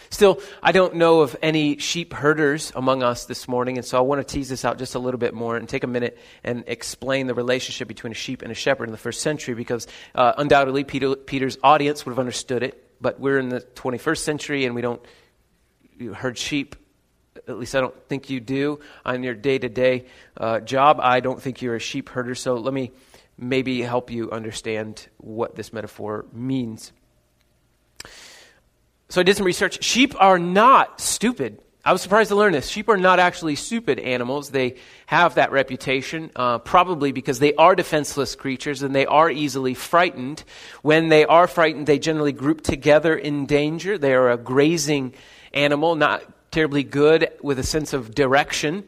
Still, 0.10 0.42
I 0.62 0.74
don't 0.74 0.96
know 0.96 1.22
of 1.22 1.36
any 1.42 1.78
sheep 1.78 2.14
herders 2.14 2.74
among 2.76 3.04
us 3.04 3.26
this 3.26 3.48
morning, 3.48 3.78
and 3.78 3.86
so 3.86 3.98
I 3.98 4.02
want 4.02 4.26
to 4.26 4.34
tease 4.34 4.50
this 4.50 4.66
out 4.66 4.78
just 4.78 4.96
a 4.96 5.00
little 5.00 5.18
bit 5.18 5.34
more 5.34 5.56
and 5.56 5.68
take 5.68 5.84
a 5.84 5.88
minute 5.88 6.18
and 6.44 6.66
explain 6.68 7.28
the 7.28 7.34
relationship 7.34 7.88
between 7.88 8.12
a 8.12 8.16
sheep 8.16 8.42
and 8.42 8.52
a 8.52 8.56
shepherd 8.56 8.86
in 8.86 8.92
the 8.92 8.98
first 8.98 9.22
century 9.22 9.54
because 9.54 9.88
uh, 10.14 10.34
undoubtedly 10.38 10.84
Peter, 10.84 11.16
Peter's 11.16 11.58
audience 11.64 12.06
would 12.06 12.12
have 12.12 12.20
understood 12.20 12.64
it, 12.64 12.87
but 13.00 13.20
we're 13.20 13.40
in 13.40 13.50
the 13.50 13.62
21st 13.62 14.18
century 14.18 14.66
and 14.66 14.76
we 14.76 14.82
don't 14.82 15.02
herd 16.14 16.38
sheep. 16.38 16.76
At 17.48 17.58
least 17.60 17.76
I 17.76 17.82
don't 17.82 17.96
think 18.08 18.30
you 18.30 18.40
do 18.40 18.80
on 19.06 19.24
your 19.24 19.36
day 19.36 19.60
to 19.60 19.70
day 19.70 20.06
job. 20.66 21.00
I 21.02 21.20
don't 21.20 21.42
think 21.42 21.62
you're 21.62 21.76
a 21.76 21.80
sheep 21.80 22.10
herder, 22.10 22.36
so 22.36 22.56
let 22.56 22.74
me 22.74 22.92
maybe 23.38 23.82
help 23.82 24.10
you 24.10 24.32
understand 24.32 25.08
what 25.18 25.56
this 25.56 25.72
metaphor 25.72 26.26
means. 26.34 26.92
So 29.10 29.22
I 29.22 29.24
did 29.24 29.38
some 29.38 29.46
research. 29.46 29.84
Sheep 29.84 30.16
are 30.20 30.40
not 30.40 31.00
stupid. 31.00 31.62
I 31.88 31.94
was 31.94 32.02
surprised 32.02 32.28
to 32.32 32.36
learn 32.36 32.52
this. 32.52 32.68
Sheep 32.68 32.90
are 32.90 32.98
not 32.98 33.18
actually 33.18 33.56
stupid 33.56 33.98
animals. 33.98 34.50
They 34.50 34.76
have 35.06 35.36
that 35.36 35.54
reputation, 35.54 36.32
uh, 36.36 36.58
probably 36.60 37.14
because 37.14 37.40
they 37.40 37.54
are 37.54 37.76
defenseless 37.76 38.36
creatures 38.36 38.82
and 38.82 38.94
they 38.94 39.06
are 39.06 39.32
easily 39.32 39.74
frightened. 39.74 40.44
When 40.82 41.08
they 41.08 41.24
are 41.24 41.48
frightened, 41.48 41.88
they 41.88 41.98
generally 41.98 42.34
group 42.34 42.60
together 42.60 43.16
in 43.16 43.46
danger. 43.46 43.98
They 43.98 44.14
are 44.16 44.30
a 44.32 44.38
grazing 44.38 45.14
animal, 45.54 45.96
not 45.96 46.26
terribly 46.52 46.84
good 46.84 47.30
with 47.42 47.58
a 47.58 47.64
sense 47.64 47.94
of 47.94 48.14
direction. 48.14 48.84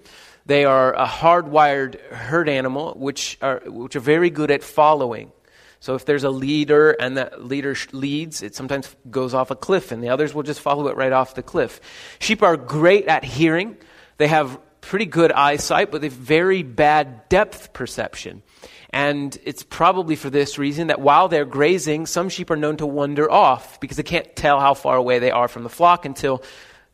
They 0.45 0.65
are 0.65 0.91
a 0.91 1.05
hardwired 1.05 2.01
herd 2.11 2.49
animal, 2.49 2.95
which 2.97 3.37
are, 3.41 3.61
which 3.65 3.95
are 3.95 4.01
very 4.01 4.29
good 4.29 4.51
at 4.51 4.61
following. 4.61 5.31
So 5.79 5.95
if 5.95 6.05
there's 6.05 6.25
a 6.25 6.29
leader 6.29 6.91
and 6.91 7.17
that 7.17 7.45
leader 7.45 7.75
leads, 7.93 8.41
it 8.41 8.53
sometimes 8.53 8.93
goes 9.09 9.33
off 9.33 9.49
a 9.49 9.55
cliff, 9.55 9.91
and 9.91 10.03
the 10.03 10.09
others 10.09 10.33
will 10.33 10.43
just 10.43 10.59
follow 10.59 10.87
it 10.87 10.97
right 10.97 11.13
off 11.13 11.35
the 11.35 11.43
cliff. 11.43 11.79
Sheep 12.19 12.43
are 12.43 12.57
great 12.57 13.07
at 13.07 13.23
hearing. 13.23 13.77
They 14.17 14.27
have 14.27 14.59
pretty 14.81 15.05
good 15.05 15.31
eyesight, 15.31 15.91
but 15.91 16.01
they 16.01 16.07
have 16.07 16.13
very 16.13 16.63
bad 16.63 17.29
depth 17.29 17.71
perception. 17.73 18.43
And 18.89 19.37
it's 19.43 19.63
probably 19.63 20.15
for 20.15 20.29
this 20.29 20.57
reason 20.57 20.87
that 20.87 20.99
while 20.99 21.27
they're 21.27 21.45
grazing, 21.45 22.07
some 22.07 22.27
sheep 22.29 22.49
are 22.49 22.55
known 22.55 22.77
to 22.77 22.87
wander 22.87 23.31
off 23.31 23.79
because 23.79 23.97
they 23.97 24.03
can't 24.03 24.35
tell 24.35 24.59
how 24.59 24.73
far 24.73 24.97
away 24.97 25.19
they 25.19 25.31
are 25.31 25.47
from 25.47 25.63
the 25.63 25.69
flock 25.69 26.05
until 26.05 26.43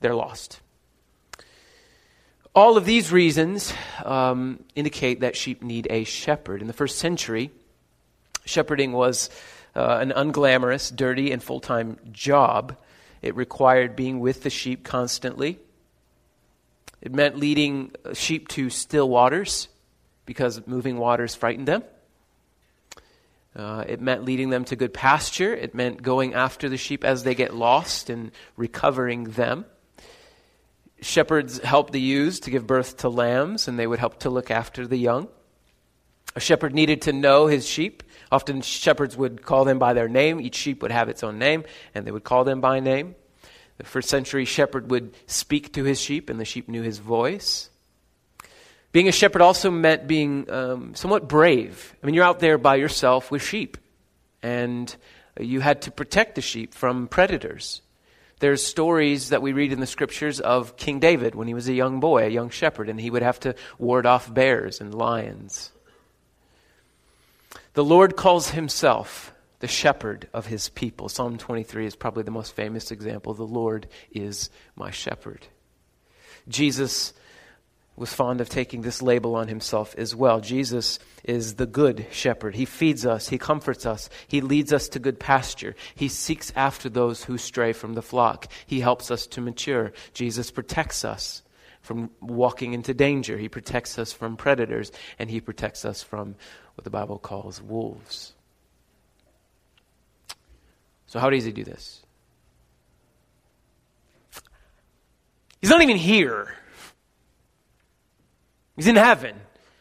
they're 0.02 0.16
lost. 0.16 0.60
All 2.54 2.78
of 2.78 2.86
these 2.86 3.12
reasons 3.12 3.74
um, 4.04 4.64
indicate 4.76 5.22
that 5.22 5.36
sheep 5.36 5.64
need 5.64 5.88
a 5.90 6.04
shepherd. 6.04 6.62
In 6.62 6.68
the 6.68 6.74
first 6.74 7.00
century, 7.00 7.52
Shepherding 8.46 8.94
was 8.94 9.30
uh, 9.76 9.98
an 10.02 10.12
unglamorous, 10.12 10.96
dirty, 10.96 11.32
and 11.32 11.44
full 11.44 11.60
time 11.60 11.98
job. 12.12 12.78
It 13.22 13.36
required 13.36 13.96
being 13.96 14.20
with 14.20 14.44
the 14.44 14.50
sheep 14.50 14.84
constantly. 14.84 15.60
It 17.02 17.14
meant 17.14 17.38
leading 17.38 17.92
sheep 18.14 18.48
to 18.50 18.70
still 18.70 19.10
waters 19.10 19.68
because 20.26 20.66
moving 20.66 20.98
waters 20.98 21.36
frightened 21.36 21.68
them. 21.68 21.84
Uh, 23.56 23.86
it 23.88 24.02
meant 24.02 24.26
leading 24.26 24.50
them 24.50 24.66
to 24.66 24.76
good 24.76 24.94
pasture. 24.94 25.54
It 25.54 25.74
meant 25.74 26.02
going 26.02 26.34
after 26.34 26.68
the 26.68 26.78
sheep 26.78 27.04
as 27.04 27.24
they 27.24 27.36
get 27.36 27.54
lost 27.54 28.10
and 28.10 28.32
recovering 28.58 29.26
them. 29.26 29.66
Shepherds 31.02 31.60
helped 31.60 31.94
the 31.94 32.02
ewes 32.02 32.40
to 32.42 32.52
give 32.52 32.68
birth 32.68 32.98
to 32.98 33.10
lambs, 33.10 33.68
and 33.68 33.78
they 33.78 33.88
would 33.88 34.00
help 34.00 34.20
to 34.22 34.30
look 34.30 34.52
after 34.52 34.88
the 34.88 34.98
young. 34.98 35.30
A 36.36 36.40
shepherd 36.40 36.74
needed 36.74 37.04
to 37.04 37.14
know 37.14 37.48
his 37.48 37.68
sheep. 37.68 38.04
Often 38.32 38.62
shepherds 38.62 39.16
would 39.16 39.42
call 39.42 39.64
them 39.64 39.80
by 39.80 39.94
their 39.94 40.10
name. 40.10 40.42
Each 40.42 40.56
sheep 40.56 40.82
would 40.82 40.92
have 40.92 41.08
its 41.08 41.24
own 41.24 41.40
name, 41.40 41.64
and 41.94 42.06
they 42.06 42.12
would 42.12 42.24
call 42.24 42.44
them 42.44 42.60
by 42.60 42.80
name. 42.80 43.16
The 43.78 43.86
first 43.86 44.10
century 44.10 44.46
shepherd 44.46 44.90
would 44.90 45.14
speak 45.28 45.74
to 45.74 45.84
his 45.84 46.00
sheep, 46.00 46.30
and 46.30 46.40
the 46.40 46.46
sheep 46.46 46.68
knew 46.68 46.82
his 46.82 46.98
voice. 46.98 47.70
Being 48.92 49.08
a 49.08 49.14
shepherd 49.14 49.42
also 49.42 49.70
meant 49.70 50.08
being 50.08 50.50
um, 50.50 50.96
somewhat 50.96 51.28
brave. 51.28 51.94
I 52.02 52.06
mean, 52.06 52.16
you're 52.16 52.24
out 52.24 52.40
there 52.40 52.58
by 52.58 52.76
yourself 52.76 53.30
with 53.30 53.42
sheep, 53.42 53.78
and 54.42 54.94
you 55.40 55.60
had 55.60 55.82
to 55.84 55.92
protect 55.92 56.36
the 56.36 56.42
sheep 56.42 56.74
from 56.74 57.08
predators. 57.08 57.82
There's 58.40 58.64
stories 58.64 59.30
that 59.30 59.42
we 59.42 59.54
read 59.54 59.74
in 59.74 59.80
the 59.80 59.88
scriptures 59.88 60.40
of 60.40 60.78
King 60.78 61.00
David 61.00 61.36
when 61.36 61.48
he 61.48 61.54
was 61.54 61.68
a 61.68 61.74
young 61.74 62.00
boy, 62.00 62.26
a 62.26 62.30
young 62.30 62.50
shepherd, 62.50 62.90
and 62.90 63.00
he 63.00 63.10
would 63.10 63.22
have 63.22 63.40
to 63.42 63.56
ward 63.78 64.06
off 64.06 64.34
bears 64.34 64.80
and 64.82 64.94
lions. 64.94 65.72
The 67.76 67.84
Lord 67.84 68.16
calls 68.16 68.52
himself 68.52 69.34
the 69.60 69.68
shepherd 69.68 70.30
of 70.34 70.46
his 70.46 70.70
people. 70.70 71.10
Psalm 71.10 71.38
23 71.38 71.86
is 71.86 71.96
probably 71.96 72.24
the 72.24 72.32
most 72.32 72.56
famous 72.56 72.90
example. 72.90 73.34
The 73.34 73.44
Lord 73.44 73.88
is 74.12 74.50
my 74.78 74.92
shepherd. 74.92 75.46
Jesus 76.48 77.12
was 77.98 78.14
fond 78.14 78.40
of 78.40 78.48
taking 78.48 78.82
this 78.82 79.02
label 79.02 79.36
on 79.36 79.50
himself 79.50 79.94
as 79.98 80.16
well. 80.16 80.40
Jesus 80.40 81.00
is 81.26 81.56
the 81.56 81.66
good 81.66 82.08
shepherd. 82.12 82.56
He 82.56 82.64
feeds 82.64 83.06
us, 83.06 83.28
he 83.28 83.38
comforts 83.38 83.86
us, 83.86 84.10
he 84.26 84.40
leads 84.40 84.72
us 84.72 84.88
to 84.90 85.00
good 85.00 85.20
pasture. 85.20 85.76
He 85.96 86.08
seeks 86.08 86.54
after 86.56 86.88
those 86.88 87.26
who 87.26 87.38
stray 87.38 87.74
from 87.74 87.94
the 87.94 88.02
flock. 88.02 88.48
He 88.66 88.80
helps 88.80 89.12
us 89.12 89.28
to 89.28 89.42
mature. 89.42 89.92
Jesus 90.14 90.50
protects 90.50 91.04
us 91.04 91.44
from 91.86 92.10
walking 92.20 92.74
into 92.74 92.94
danger. 92.94 93.38
He 93.38 93.48
protects 93.48 94.00
us 94.00 94.12
from 94.12 94.38
predators, 94.38 94.92
and 95.20 95.30
he 95.30 95.40
protects 95.40 95.86
us 95.86 96.02
from 96.02 96.36
what 96.74 96.84
the 96.84 96.90
Bible 96.90 97.20
calls 97.20 97.62
wolves. 97.62 98.34
So, 101.06 101.20
how 101.20 101.30
does 101.30 101.46
he 101.46 101.52
do 101.52 101.64
this? 101.64 102.02
He's 105.62 105.70
not 105.70 105.82
even 105.82 105.98
here, 105.98 106.54
he's 108.76 108.88
in 108.88 108.96
heaven. 108.96 109.36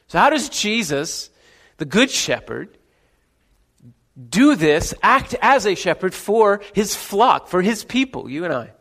So, 0.09 0.19
how 0.19 0.29
does 0.29 0.51
Jesus, 0.51 1.31
the 1.79 1.87
Good 1.87 2.11
Shepherd, 2.11 2.77
do 4.29 4.55
this, 4.55 4.95
act 5.03 5.35
as 5.41 5.67
a 5.67 5.75
shepherd 5.75 6.15
for 6.15 6.61
his 6.75 6.95
flock, 6.95 7.49
for 7.49 7.63
his 7.63 7.83
people, 7.83 8.31
you 8.31 8.45
and 8.45 8.53
I? 8.53 8.74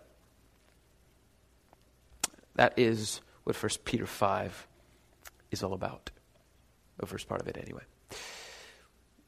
That 2.55 2.73
is 2.77 3.21
what 3.43 3.55
1 3.55 3.69
Peter 3.85 4.05
5 4.05 4.67
is 5.51 5.63
all 5.63 5.73
about. 5.73 6.11
The 6.97 7.05
first 7.05 7.27
part 7.27 7.41
of 7.41 7.47
it, 7.47 7.57
anyway. 7.57 7.83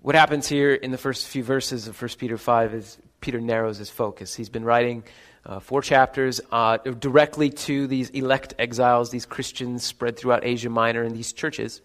What 0.01 0.15
happens 0.15 0.47
here 0.47 0.73
in 0.73 0.91
the 0.91 0.97
first 0.97 1.27
few 1.27 1.43
verses 1.43 1.87
of 1.87 1.99
1 1.99 2.11
Peter 2.19 2.37
5 2.37 2.73
is 2.75 2.97
Peter 3.21 3.41
narrows 3.41 3.79
his 3.79 3.89
focus. 3.89 4.35
He's 4.35 4.49
been 4.49 4.63
writing 4.63 5.03
uh, 5.45 5.59
four 5.59 5.81
chapters 5.81 6.41
uh, 6.51 6.77
directly 6.77 7.49
to 7.49 7.87
these 7.87 8.11
elect 8.11 8.53
exiles, 8.59 9.09
these 9.09 9.25
Christians 9.25 9.83
spread 9.83 10.17
throughout 10.17 10.45
Asia 10.45 10.69
Minor 10.69 11.03
in 11.03 11.13
these 11.13 11.33
churches. 11.33 11.81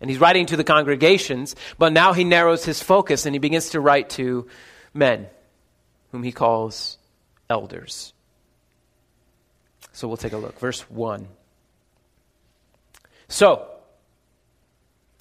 And 0.00 0.10
he's 0.10 0.20
writing 0.20 0.46
to 0.46 0.56
the 0.56 0.64
congregations, 0.64 1.56
but 1.78 1.92
now 1.92 2.12
he 2.12 2.24
narrows 2.24 2.64
his 2.64 2.82
focus 2.82 3.26
and 3.26 3.34
he 3.34 3.38
begins 3.38 3.70
to 3.70 3.80
write 3.80 4.10
to 4.10 4.48
men, 4.94 5.26
whom 6.12 6.22
he 6.22 6.32
calls 6.32 6.98
elders. 7.48 8.12
So 10.00 10.08
we'll 10.08 10.16
take 10.16 10.32
a 10.32 10.38
look. 10.38 10.58
Verse 10.58 10.80
1. 10.88 11.28
So, 13.28 13.68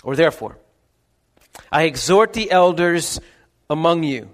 or 0.05 0.15
therefore, 0.15 0.57
I 1.69 1.83
exhort 1.83 2.31
the 2.31 2.49
elders 2.49 3.19
among 3.69 4.03
you 4.03 4.29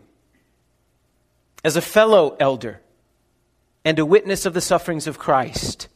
as 1.64 1.78
a 1.78 1.82
fellow 1.82 2.38
elder 2.40 2.80
and 3.84 3.98
a 3.98 4.06
witness 4.06 4.46
of 4.46 4.54
the 4.54 4.62
sufferings 4.62 5.08
of 5.08 5.18
Christ, 5.18 5.88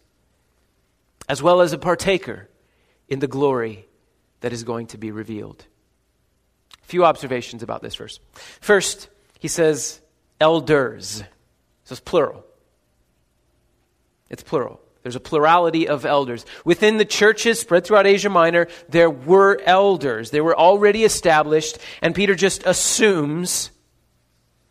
as 1.29 1.44
well 1.44 1.62
as 1.62 1.72
a 1.72 1.77
partaker 1.77 2.50
in 3.08 3.20
the 3.20 3.27
glory 3.27 3.86
that 4.39 4.51
is 4.51 4.63
going 4.63 4.88
to 4.88 4.98
be 4.98 5.12
revealed. 5.12 5.63
A 6.82 6.88
few 6.88 7.06
observations 7.06 7.62
about 7.62 7.84
this 7.84 7.94
verse. 7.94 8.20
First, 8.62 9.10
he 9.38 9.48
says 9.48 10.01
elders. 10.41 11.24
So 11.84 11.94
it's 11.94 12.00
plural. 12.00 12.44
It's 14.29 14.43
plural. 14.43 14.79
There's 15.01 15.15
a 15.15 15.21
plurality 15.21 15.88
of 15.88 16.05
elders. 16.05 16.45
Within 16.65 16.98
the 16.98 17.05
churches 17.05 17.59
spread 17.59 17.86
throughout 17.86 18.05
Asia 18.05 18.29
Minor, 18.29 18.67
there 18.89 19.09
were 19.09 19.59
elders. 19.65 20.29
They 20.29 20.41
were 20.41 20.57
already 20.57 21.03
established, 21.03 21.77
and 22.01 22.13
Peter 22.13 22.36
just 22.36 22.65
assumes 22.65 23.71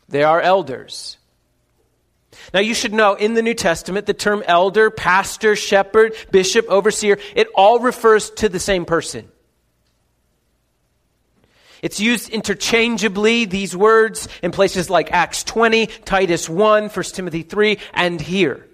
they 0.08 0.22
are 0.22 0.40
elders. 0.40 1.16
Now, 2.52 2.60
you 2.60 2.74
should 2.74 2.92
know 2.92 3.14
in 3.14 3.34
the 3.34 3.42
New 3.42 3.54
Testament, 3.54 4.06
the 4.06 4.14
term 4.14 4.42
elder, 4.46 4.90
pastor, 4.90 5.56
shepherd, 5.56 6.14
bishop, 6.30 6.66
overseer, 6.68 7.18
it 7.34 7.48
all 7.54 7.80
refers 7.80 8.30
to 8.30 8.48
the 8.48 8.60
same 8.60 8.84
person. 8.84 9.28
It's 11.80 12.00
used 12.00 12.30
interchangeably, 12.30 13.44
these 13.44 13.76
words, 13.76 14.28
in 14.42 14.50
places 14.50 14.90
like 14.90 15.12
Acts 15.12 15.42
20, 15.44 15.86
Titus 15.86 16.48
1, 16.48 16.88
1 16.88 17.04
Timothy 17.04 17.42
3, 17.42 17.78
and 17.94 18.20
here. 18.20 18.67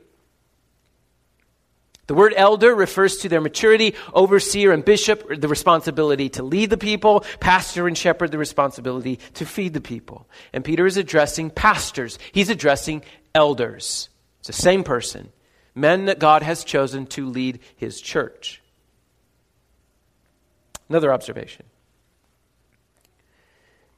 The 2.06 2.14
word 2.14 2.34
elder 2.36 2.74
refers 2.74 3.18
to 3.18 3.28
their 3.28 3.40
maturity, 3.40 3.94
overseer 4.12 4.72
and 4.72 4.84
bishop, 4.84 5.40
the 5.40 5.48
responsibility 5.48 6.28
to 6.30 6.42
lead 6.42 6.70
the 6.70 6.76
people, 6.76 7.24
pastor 7.40 7.86
and 7.88 7.96
shepherd, 7.96 8.30
the 8.30 8.38
responsibility 8.38 9.20
to 9.34 9.46
feed 9.46 9.72
the 9.72 9.80
people. 9.80 10.28
And 10.52 10.64
Peter 10.64 10.86
is 10.86 10.96
addressing 10.96 11.50
pastors, 11.50 12.18
he's 12.32 12.50
addressing 12.50 13.02
elders. 13.34 14.10
It's 14.40 14.48
the 14.48 14.52
same 14.52 14.84
person, 14.84 15.32
men 15.74 16.06
that 16.06 16.18
God 16.18 16.42
has 16.42 16.64
chosen 16.64 17.06
to 17.08 17.26
lead 17.26 17.60
his 17.76 18.00
church. 18.00 18.60
Another 20.88 21.12
observation 21.12 21.64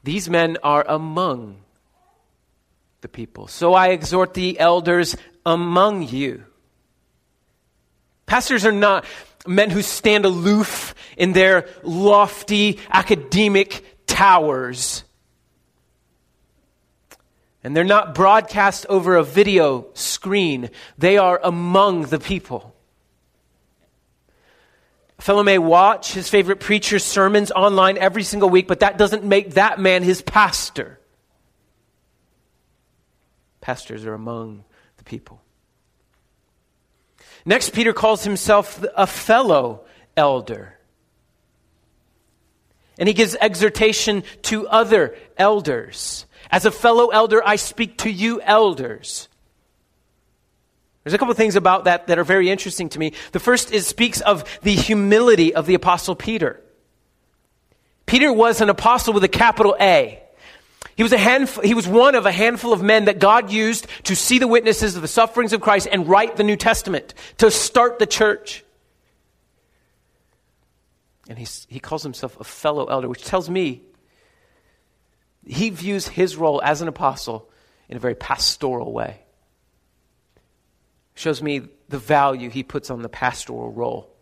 these 0.05 0.31
men 0.31 0.57
are 0.63 0.85
among 0.87 1.57
the 3.01 3.09
people. 3.09 3.49
So 3.49 3.75
I 3.75 3.89
exhort 3.89 4.35
the 4.35 4.59
elders 4.61 5.17
among 5.45 6.03
you. 6.03 6.45
Pastors 8.27 8.67
are 8.67 8.73
not 8.73 9.05
men 9.47 9.71
who 9.71 9.83
stand 9.83 10.25
aloof 10.25 10.95
in 11.17 11.33
their 11.33 11.69
lofty 11.83 12.81
academic 12.91 13.85
towers. 14.07 15.05
And 17.63 17.77
they're 17.77 17.85
not 17.85 18.15
broadcast 18.15 18.87
over 18.89 19.17
a 19.17 19.25
video 19.25 19.87
screen. 19.95 20.71
They 20.99 21.19
are 21.19 21.41
among 21.43 22.03
the 22.03 22.19
people. 22.19 22.75
A 25.19 25.23
fellow 25.23 25.43
may 25.43 25.59
watch 25.59 26.13
his 26.13 26.29
favorite 26.29 26.61
preacher's 26.61 27.05
sermons 27.05 27.51
online 27.51 27.97
every 27.99 28.23
single 28.23 28.51
week, 28.51 28.69
but 28.69 28.81
that 28.81 28.99
doesn't 28.99 29.25
make 29.25 29.55
that 29.55 29.81
man 29.81 30.03
his 30.03 30.21
pastor. 30.21 31.01
Pastors 33.61 34.05
are 34.05 34.15
among 34.15 34.65
the 34.99 35.05
people. 35.05 35.41
Next, 37.49 37.73
Peter 37.73 37.93
calls 37.93 38.25
himself 38.25 38.85
a 38.97 39.07
fellow 39.07 39.85
elder. 40.17 40.77
And 42.99 43.09
he 43.09 43.15
gives 43.15 43.37
exhortation 43.41 44.25
to 44.43 44.67
other 44.67 45.17
elders. 45.39 46.27
As 46.51 46.65
a 46.67 46.73
fellow 46.73 47.09
elder, 47.09 47.41
I 47.47 47.57
speak 47.57 47.99
to 47.99 48.11
you, 48.11 48.41
elders. 48.41 49.29
There's 51.05 51.15
a 51.15 51.19
couple 51.19 51.31
of 51.31 51.37
things 51.37 51.55
about 51.55 51.85
that 51.85 52.09
that 52.09 52.19
are 52.19 52.25
very 52.25 52.51
interesting 52.51 52.89
to 52.89 52.99
me. 52.99 53.13
The 53.31 53.39
first 53.39 53.71
is 53.73 53.87
speaks 53.87 54.21
of 54.21 54.43
the 54.63 54.75
humility 54.75 55.55
of 55.55 55.67
the 55.67 55.75
apostle 55.75 56.17
Peter. 56.17 56.61
Peter 58.07 58.33
was 58.33 58.61
an 58.61 58.71
apostle 58.71 59.15
with 59.15 59.23
a 59.23 59.29
capital 59.29 59.77
A. 59.81 60.21
He 60.97 61.03
was, 61.03 61.13
a 61.13 61.19
handful, 61.19 61.63
he 61.63 61.75
was 61.75 61.87
one 61.87 62.15
of 62.15 62.25
a 62.25 62.33
handful 62.33 62.73
of 62.73 62.83
men 62.83 63.05
that 63.05 63.19
God 63.19 63.51
used 63.51 63.87
to 64.05 64.17
see 64.17 64.39
the 64.39 64.49
witnesses 64.49 64.97
of 64.97 65.03
the 65.03 65.09
sufferings 65.09 65.53
of 65.53 65.61
Christ 65.61 65.89
and 65.91 66.09
write 66.09 66.37
the 66.37 66.45
New 66.45 66.57
Testament, 66.57 67.13
to 67.39 67.51
start 67.51 67.99
the 67.99 68.07
church. 68.07 68.65
And 71.29 71.39
he's, 71.39 71.67
he 71.69 71.81
calls 71.81 72.03
himself 72.03 72.41
a 72.41 72.45
fellow 72.45 72.87
elder, 72.87 73.09
which 73.09 73.25
tells 73.25 73.51
me 73.51 73.83
he 75.47 75.71
views 75.71 76.09
his 76.09 76.37
role 76.37 76.63
as 76.65 76.81
an 76.81 76.89
apostle 76.89 77.51
in 77.89 77.97
a 77.97 78.01
very 78.01 78.15
pastoral 78.15 78.93
way 78.93 79.21
shows 81.17 81.43
me 81.43 81.63
the 81.89 81.99
value 81.99 82.51
he 82.51 82.63
puts 82.63 82.91
on 82.91 83.03
the 83.03 83.09
pastoral 83.09 83.73
role 83.73 84.15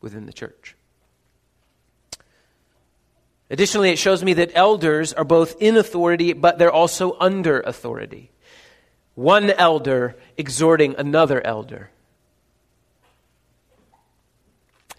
within 0.00 0.26
the 0.26 0.32
church. 0.32 0.76
Additionally, 3.50 3.90
it 3.90 3.98
shows 3.98 4.22
me 4.22 4.32
that 4.34 4.52
elders 4.54 5.12
are 5.12 5.24
both 5.24 5.60
in 5.60 5.76
authority, 5.76 6.32
but 6.32 6.58
they're 6.58 6.72
also 6.72 7.16
under 7.18 7.60
authority. 7.60 8.30
One 9.16 9.50
elder 9.50 10.16
exhorting 10.38 10.94
another 10.96 11.44
elder. 11.44 11.90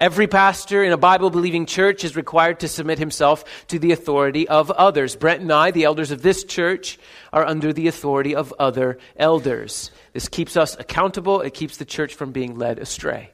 Every 0.01 0.27
pastor 0.27 0.83
in 0.83 0.91
a 0.91 0.97
Bible 0.97 1.29
believing 1.29 1.65
church 1.65 2.03
is 2.03 2.15
required 2.15 2.59
to 2.61 2.67
submit 2.67 2.97
himself 2.97 3.67
to 3.67 3.77
the 3.77 3.91
authority 3.91 4.47
of 4.47 4.71
others. 4.71 5.15
Brent 5.15 5.41
and 5.41 5.51
I, 5.51 5.69
the 5.71 5.83
elders 5.83 6.09
of 6.09 6.23
this 6.23 6.43
church, 6.43 6.97
are 7.31 7.45
under 7.45 7.71
the 7.71 7.87
authority 7.87 8.35
of 8.35 8.51
other 8.59 8.97
elders. 9.15 9.91
This 10.11 10.27
keeps 10.27 10.57
us 10.57 10.75
accountable, 10.77 11.41
it 11.41 11.53
keeps 11.53 11.77
the 11.77 11.85
church 11.85 12.15
from 12.15 12.31
being 12.31 12.57
led 12.57 12.79
astray. 12.79 13.31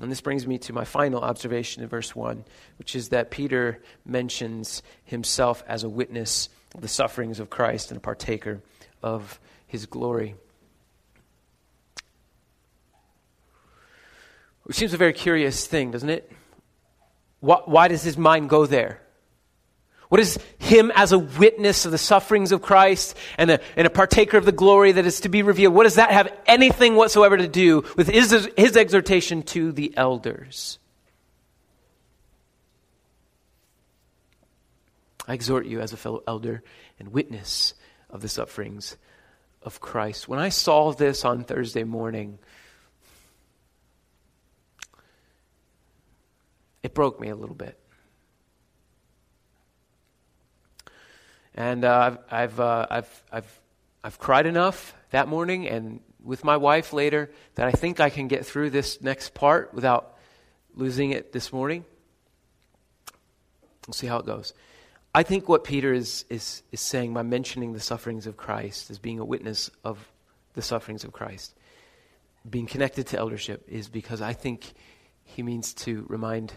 And 0.00 0.10
this 0.10 0.20
brings 0.20 0.46
me 0.46 0.58
to 0.58 0.72
my 0.72 0.84
final 0.84 1.20
observation 1.22 1.82
in 1.82 1.88
verse 1.88 2.14
1, 2.14 2.44
which 2.78 2.94
is 2.94 3.08
that 3.10 3.30
Peter 3.30 3.80
mentions 4.04 4.82
himself 5.04 5.64
as 5.66 5.84
a 5.84 5.88
witness 5.88 6.50
of 6.74 6.82
the 6.82 6.88
sufferings 6.88 7.40
of 7.40 7.48
Christ 7.48 7.90
and 7.90 7.96
a 7.96 8.00
partaker 8.00 8.60
of 9.02 9.40
his 9.66 9.86
glory. 9.86 10.34
Which 14.64 14.76
seems 14.76 14.92
a 14.92 14.98
very 14.98 15.12
curious 15.12 15.66
thing, 15.66 15.92
doesn't 15.92 16.10
it? 16.10 16.30
Why, 17.40 17.60
why, 17.64 17.88
does 17.88 18.02
his 18.02 18.18
mind 18.18 18.50
go 18.50 18.66
there? 18.66 19.00
What 20.08 20.20
is 20.20 20.38
him 20.58 20.92
as 20.94 21.12
a 21.12 21.18
witness 21.18 21.84
of 21.84 21.92
the 21.92 21.98
sufferings 21.98 22.52
of 22.52 22.62
Christ 22.62 23.16
and 23.38 23.50
a, 23.50 23.60
and 23.76 23.86
a 23.86 23.90
partaker 23.90 24.36
of 24.36 24.44
the 24.44 24.52
glory 24.52 24.92
that 24.92 25.06
is 25.06 25.20
to 25.20 25.28
be 25.28 25.42
revealed? 25.42 25.74
What 25.74 25.84
does 25.84 25.96
that 25.96 26.10
have 26.10 26.32
anything 26.46 26.94
whatsoever 26.94 27.36
to 27.36 27.48
do 27.48 27.82
with 27.96 28.08
his, 28.08 28.48
his 28.56 28.76
exhortation 28.76 29.42
to 29.44 29.72
the 29.72 29.96
elders? 29.96 30.78
I 35.26 35.34
exhort 35.34 35.66
you 35.66 35.80
as 35.80 35.92
a 35.92 35.96
fellow 35.96 36.22
elder 36.26 36.62
and 37.00 37.08
witness 37.08 37.74
of 38.08 38.22
the 38.22 38.28
sufferings 38.28 38.96
of 39.62 39.80
Christ. 39.80 40.28
When 40.28 40.38
I 40.38 40.50
saw 40.50 40.92
this 40.92 41.24
on 41.24 41.42
Thursday 41.42 41.82
morning, 41.82 42.38
it 46.84 46.94
broke 46.94 47.20
me 47.20 47.28
a 47.28 47.34
little 47.34 47.56
bit. 47.56 47.76
And 51.56 51.84
uh, 51.84 52.16
I've, 52.30 52.30
I've, 52.30 52.60
uh, 52.60 52.86
I've, 52.90 53.22
I've, 53.32 53.60
I've 54.04 54.18
cried 54.18 54.46
enough 54.46 54.94
that 55.10 55.26
morning 55.26 55.66
and 55.68 56.00
with 56.22 56.44
my 56.44 56.56
wife 56.56 56.92
later 56.92 57.30
that 57.54 57.66
I 57.66 57.72
think 57.72 57.98
I 58.00 58.10
can 58.10 58.28
get 58.28 58.44
through 58.44 58.70
this 58.70 59.00
next 59.00 59.32
part 59.32 59.72
without 59.72 60.16
losing 60.74 61.10
it 61.10 61.32
this 61.32 61.52
morning. 61.52 61.84
We'll 63.86 63.94
see 63.94 64.06
how 64.06 64.18
it 64.18 64.26
goes. 64.26 64.52
I 65.14 65.22
think 65.22 65.48
what 65.48 65.64
Peter 65.64 65.94
is, 65.94 66.26
is, 66.28 66.62
is 66.72 66.80
saying 66.80 67.14
by 67.14 67.22
mentioning 67.22 67.72
the 67.72 67.80
sufferings 67.80 68.26
of 68.26 68.36
Christ 68.36 68.90
as 68.90 68.98
being 68.98 69.18
a 69.18 69.24
witness 69.24 69.70
of 69.82 69.98
the 70.54 70.62
sufferings 70.62 71.04
of 71.04 71.12
Christ, 71.12 71.54
being 72.48 72.66
connected 72.66 73.06
to 73.08 73.18
eldership, 73.18 73.64
is 73.68 73.88
because 73.88 74.20
I 74.20 74.34
think 74.34 74.74
he 75.24 75.42
means 75.42 75.72
to 75.74 76.04
remind 76.08 76.52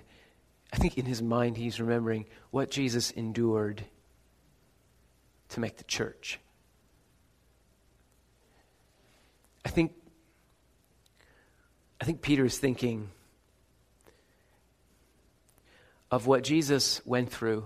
I 0.72 0.78
think 0.78 0.98
in 1.00 1.06
his 1.06 1.22
mind 1.22 1.58
he's 1.58 1.80
remembering 1.80 2.26
what 2.52 2.70
Jesus 2.70 3.10
endured 3.12 3.84
to 5.50 5.60
make 5.60 5.78
the 5.78 5.84
church. 5.84 6.40
I 9.66 9.70
think 9.70 9.94
I 12.02 12.06
think 12.06 12.22
Peter 12.22 12.46
is 12.46 12.58
thinking 12.58 13.10
of 16.12 16.28
what 16.28 16.44
Jesus 16.44 17.02
went 17.06 17.30
through, 17.30 17.66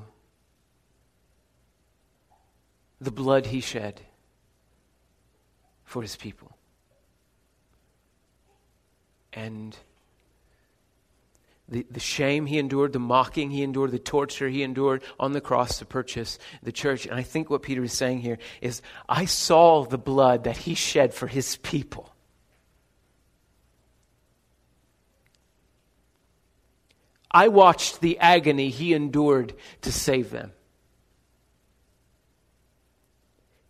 the 3.00 3.12
blood 3.12 3.46
he 3.46 3.62
shed 3.62 4.02
for 5.86 6.02
his 6.02 6.16
people. 6.16 6.58
And 9.32 9.78
the, 11.70 11.86
the 11.90 12.00
shame 12.00 12.46
he 12.46 12.60
endured, 12.60 12.94
the 12.94 13.00
mocking 13.00 13.50
he 13.50 13.64
endured, 13.64 13.92
the 13.92 14.00
torture 14.00 14.50
he 14.50 14.64
endured 14.64 15.02
on 15.20 15.32
the 15.32 15.42
cross 15.42 15.80
to 15.80 15.86
purchase 15.86 16.38
the 16.62 16.72
church. 16.72 17.06
And 17.06 17.16
I 17.16 17.24
think 17.24 17.50
what 17.50 17.62
Peter 17.62 17.84
is 17.84 17.94
saying 17.94 18.20
here 18.20 18.38
is 18.62 18.82
I 19.08 19.26
saw 19.26 19.86
the 19.86 19.98
blood 19.98 20.44
that 20.44 20.58
he 20.58 20.76
shed 20.76 21.14
for 21.14 21.28
his 21.28 21.58
people. 21.58 22.14
I 27.32 27.48
watched 27.48 28.02
the 28.02 28.20
agony 28.20 28.70
he 28.70 28.94
endured 28.94 29.56
to 29.82 29.92
save 29.92 30.30
them. 30.30 30.52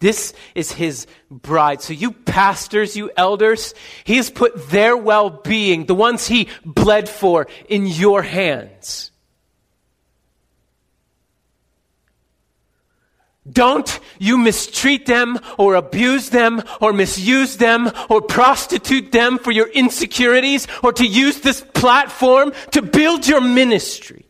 This 0.04 0.34
is 0.54 0.70
his 0.74 1.08
bride. 1.32 1.82
So, 1.82 1.94
you 1.94 2.12
pastors, 2.12 2.98
you 2.98 3.10
elders, 3.16 3.74
he 4.04 4.18
has 4.18 4.30
put 4.30 4.68
their 4.70 4.98
well 4.98 5.30
being, 5.30 5.86
the 5.86 5.96
ones 5.96 6.28
he 6.28 6.50
bled 6.66 7.08
for, 7.08 7.48
in 7.70 7.88
your 7.88 8.22
hands. 8.22 9.12
Don't 13.50 13.98
you 14.20 14.38
mistreat 14.38 15.06
them 15.06 15.40
or 15.58 15.76
abuse 15.76 16.32
them 16.32 16.62
or 16.82 16.92
misuse 16.92 17.56
them 17.56 17.90
or 18.10 18.22
prostitute 18.22 19.14
them 19.14 19.38
for 19.38 19.52
your 19.52 19.70
insecurities 19.70 20.68
or 20.84 20.92
to 20.92 21.08
use 21.08 21.40
this 21.40 21.62
platform 21.74 22.52
to 22.72 22.82
build 22.82 23.26
your 23.26 23.40
ministry. 23.40 24.26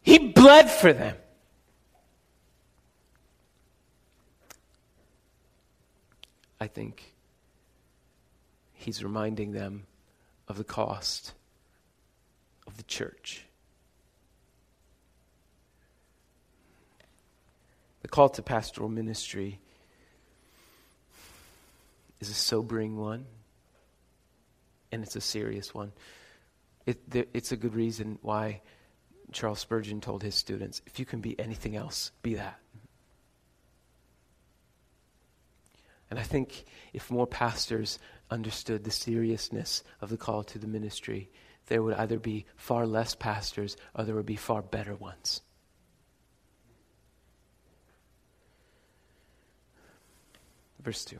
He 0.00 0.28
bled 0.28 0.70
for 0.70 0.92
them. 0.92 1.16
I 6.62 6.68
think 6.68 7.16
he's 8.72 9.02
reminding 9.02 9.50
them 9.50 9.82
of 10.46 10.58
the 10.58 10.62
cost 10.62 11.32
of 12.68 12.76
the 12.76 12.84
church. 12.84 13.42
The 18.02 18.06
call 18.06 18.28
to 18.28 18.42
pastoral 18.42 18.88
ministry 18.88 19.58
is 22.20 22.30
a 22.30 22.34
sobering 22.34 22.96
one, 22.96 23.26
and 24.92 25.02
it's 25.02 25.16
a 25.16 25.20
serious 25.20 25.74
one. 25.74 25.90
It, 26.86 27.00
it's 27.34 27.50
a 27.50 27.56
good 27.56 27.74
reason 27.74 28.20
why 28.22 28.60
Charles 29.32 29.58
Spurgeon 29.58 30.00
told 30.00 30.22
his 30.22 30.36
students 30.36 30.80
if 30.86 31.00
you 31.00 31.06
can 31.06 31.20
be 31.20 31.36
anything 31.40 31.74
else, 31.74 32.12
be 32.22 32.34
that. 32.34 32.61
And 36.12 36.18
I 36.18 36.24
think 36.24 36.64
if 36.92 37.10
more 37.10 37.26
pastors 37.26 37.98
understood 38.30 38.84
the 38.84 38.90
seriousness 38.90 39.82
of 40.02 40.10
the 40.10 40.18
call 40.18 40.44
to 40.44 40.58
the 40.58 40.66
ministry, 40.66 41.30
there 41.68 41.82
would 41.82 41.94
either 41.94 42.18
be 42.18 42.44
far 42.54 42.86
less 42.86 43.14
pastors 43.14 43.78
or 43.94 44.04
there 44.04 44.14
would 44.14 44.26
be 44.26 44.36
far 44.36 44.60
better 44.60 44.94
ones. 44.94 45.40
Verse 50.80 51.02
2. 51.06 51.18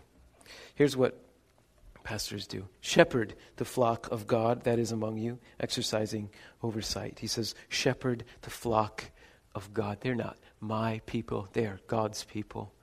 Here's 0.75 0.95
what 0.95 1.19
pastors 2.05 2.47
do 2.47 2.69
shepherd 2.83 3.35
the 3.57 3.65
flock 3.65 4.13
of 4.13 4.27
God 4.27 4.65
that 4.65 4.79
is 4.79 4.93
among 4.93 5.17
you, 5.17 5.39
exercising 5.59 6.29
oversight. 6.63 7.19
He 7.19 7.29
says, 7.29 7.55
shepherd 7.71 8.25
the 8.43 8.51
flock 8.51 9.05
of 9.55 9.73
God. 9.73 10.03
They're 10.03 10.15
not 10.15 10.37
my 10.61 11.01
people, 11.07 11.49
they 11.55 11.65
are 11.65 11.81
God's 11.87 12.25
people. 12.25 12.75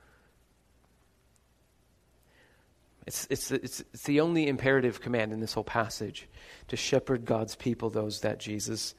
It's, 3.10 3.26
it's, 3.28 3.50
it's, 3.50 3.80
it's 3.92 4.02
the 4.04 4.20
only 4.20 4.46
imperative 4.46 5.00
command 5.00 5.32
in 5.32 5.40
this 5.40 5.52
whole 5.54 5.64
passage 5.64 6.28
to 6.68 6.76
shepherd 6.76 7.24
God's 7.24 7.56
people, 7.56 7.90
those 7.90 8.20
that 8.20 8.38
Jesus 8.38 8.94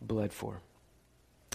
bled 0.00 0.32
for. 0.32 0.62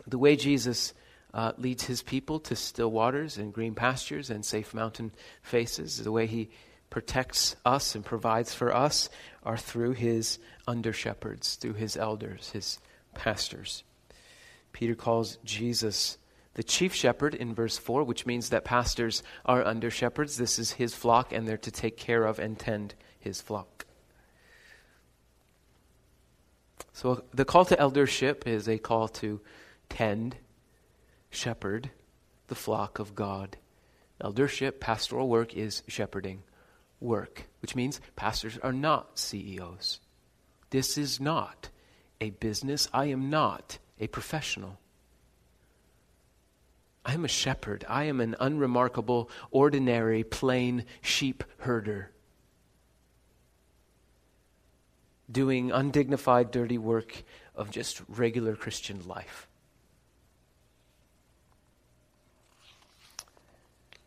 The 0.05 0.19
way 0.19 0.35
Jesus 0.35 0.93
uh, 1.33 1.53
leads 1.57 1.85
his 1.85 2.03
people 2.03 2.39
to 2.41 2.55
still 2.55 2.91
waters 2.91 3.39
and 3.39 3.51
green 3.51 3.73
pastures 3.73 4.29
and 4.29 4.45
safe 4.45 4.71
mountain 4.71 5.13
faces, 5.41 5.97
the 5.97 6.11
way 6.11 6.27
he 6.27 6.51
protects 6.91 7.55
us 7.65 7.95
and 7.95 8.05
provides 8.05 8.53
for 8.53 8.71
us, 8.71 9.09
are 9.41 9.57
through 9.57 9.93
his 9.93 10.37
under 10.67 10.93
shepherds, 10.93 11.55
through 11.55 11.73
his 11.73 11.97
elders, 11.97 12.51
his 12.51 12.77
pastors. 13.15 13.83
Peter 14.73 14.93
calls 14.93 15.39
Jesus 15.43 16.19
the 16.55 16.63
chief 16.63 16.93
shepherd 16.93 17.35
in 17.35 17.53
verse 17.53 17.77
4, 17.77 18.03
which 18.03 18.25
means 18.25 18.49
that 18.49 18.65
pastors 18.65 19.23
are 19.45 19.63
under 19.63 19.91
shepherds. 19.91 20.37
This 20.37 20.57
is 20.57 20.71
his 20.71 20.95
flock, 20.95 21.31
and 21.31 21.47
they're 21.47 21.57
to 21.57 21.71
take 21.71 21.97
care 21.97 22.25
of 22.25 22.39
and 22.39 22.57
tend 22.57 22.95
his 23.19 23.41
flock. 23.41 23.85
So 26.93 27.25
the 27.33 27.45
call 27.45 27.65
to 27.65 27.79
eldership 27.79 28.47
is 28.47 28.69
a 28.69 28.77
call 28.77 29.09
to 29.09 29.41
tend, 29.89 30.37
shepherd 31.29 31.91
the 32.47 32.55
flock 32.55 32.99
of 32.99 33.15
God. 33.15 33.57
Eldership, 34.21 34.79
pastoral 34.79 35.27
work, 35.27 35.53
is 35.53 35.83
shepherding 35.87 36.43
work, 37.01 37.47
which 37.61 37.75
means 37.75 37.99
pastors 38.15 38.57
are 38.63 38.71
not 38.71 39.19
CEOs. 39.19 39.99
This 40.69 40.97
is 40.97 41.19
not 41.19 41.69
a 42.21 42.29
business. 42.29 42.87
I 42.93 43.05
am 43.05 43.29
not 43.29 43.77
a 43.99 44.07
professional. 44.07 44.79
I 47.05 47.13
am 47.13 47.23
a 47.23 47.29
shepherd. 47.29 47.85
I 47.87 48.05
am 48.05 48.19
an 48.19 48.35
unremarkable, 48.39 49.29
ordinary, 49.51 50.23
plain 50.23 50.85
sheep 51.01 51.43
herder. 51.59 52.09
Doing 55.31 55.71
undignified, 55.71 56.49
dirty 56.49 56.79
work 56.79 57.23
of 57.55 57.69
just 57.69 58.01
regular 58.09 58.55
Christian 58.55 59.07
life. 59.07 59.47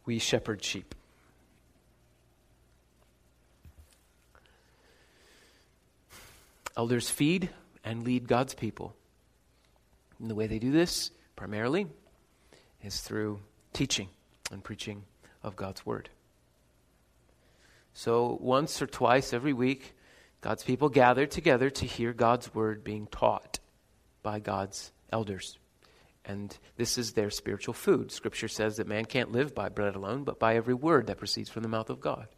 We 0.04 0.18
shepherd 0.18 0.64
sheep. 0.64 0.94
Elders 6.76 7.11
feed 7.11 7.50
and 7.84 8.04
lead 8.04 8.26
God's 8.26 8.54
people. 8.54 8.94
And 10.18 10.30
the 10.30 10.34
way 10.34 10.46
they 10.46 10.58
do 10.58 10.72
this, 10.72 11.11
primarily, 11.37 11.87
is 12.88 13.01
through 13.03 13.38
teaching 13.74 14.09
and 14.51 14.64
preaching 14.64 15.05
of 15.42 15.57
God's 15.57 15.85
Word. 15.85 16.09
So, 17.92 18.38
once 18.40 18.81
or 18.81 18.87
twice 18.87 19.35
every 19.35 19.53
week, 19.53 19.94
God's 20.40 20.62
people 20.64 20.88
gather 20.88 21.27
together 21.27 21.68
to 21.68 21.85
hear 21.85 22.12
God's 22.14 22.55
Word 22.55 22.83
being 22.83 23.07
taught 23.07 23.59
by 24.22 24.40
God's 24.40 24.90
elders. 25.12 25.59
And 26.24 26.57
this 26.77 26.96
is 26.96 27.12
their 27.12 27.31
spiritual 27.31 27.74
food. 27.74 28.11
Scripture 28.11 28.48
says 28.48 28.77
that 28.77 28.87
man 28.87 29.05
can't 29.05 29.33
live 29.33 29.55
by 29.55 29.68
bread 29.68 29.94
alone, 29.94 30.24
but 30.24 30.38
by 30.38 30.57
every 30.57 30.74
word 30.74 31.07
that 31.07 31.18
proceeds 31.18 31.51
from 31.51 31.62
the 31.62 31.68
mouth 31.68 31.90
of 31.90 32.01
God. 32.01 32.29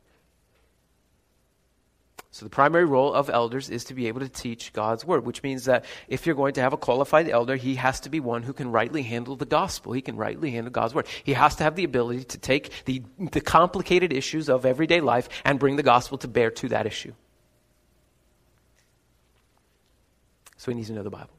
So, 2.33 2.47
the 2.47 2.51
primary 2.51 2.85
role 2.85 3.12
of 3.12 3.29
elders 3.29 3.71
is 3.71 3.85
to 3.85 3.95
be 3.95 4.07
able 4.07 4.21
to 4.21 4.29
teach 4.29 4.73
God's 4.73 5.05
word, 5.05 5.27
which 5.27 5.43
means 5.43 5.64
that 5.64 5.85
if 6.07 6.27
you're 6.27 6.37
going 6.37 6.55
to 6.55 6.61
have 6.61 6.73
a 6.73 6.77
qualified 6.77 7.29
elder, 7.29 7.57
he 7.57 7.75
has 7.75 7.99
to 8.01 8.09
be 8.09 8.21
one 8.21 8.45
who 8.45 8.53
can 8.53 8.71
rightly 8.71 9.03
handle 9.03 9.35
the 9.35 9.45
gospel. 9.45 9.93
He 9.93 10.01
can 10.01 10.16
rightly 10.16 10.53
handle 10.53 10.71
God's 10.71 10.95
word. 10.95 11.09
He 11.25 11.33
has 11.33 11.57
to 11.57 11.64
have 11.64 11.75
the 11.75 11.83
ability 11.83 12.23
to 12.25 12.38
take 12.38 12.85
the, 12.85 13.03
the 13.19 13.40
complicated 13.40 14.12
issues 14.12 14.49
of 14.49 14.64
everyday 14.64 15.01
life 15.01 15.29
and 15.45 15.59
bring 15.59 15.75
the 15.75 15.83
gospel 15.83 16.19
to 16.19 16.29
bear 16.29 16.53
to 16.53 16.69
that 16.69 16.87
issue. 16.87 17.12
So, 20.57 20.71
he 20.71 20.77
needs 20.77 20.87
to 20.87 20.95
know 20.95 21.03
the 21.03 21.11
Bible. 21.11 21.35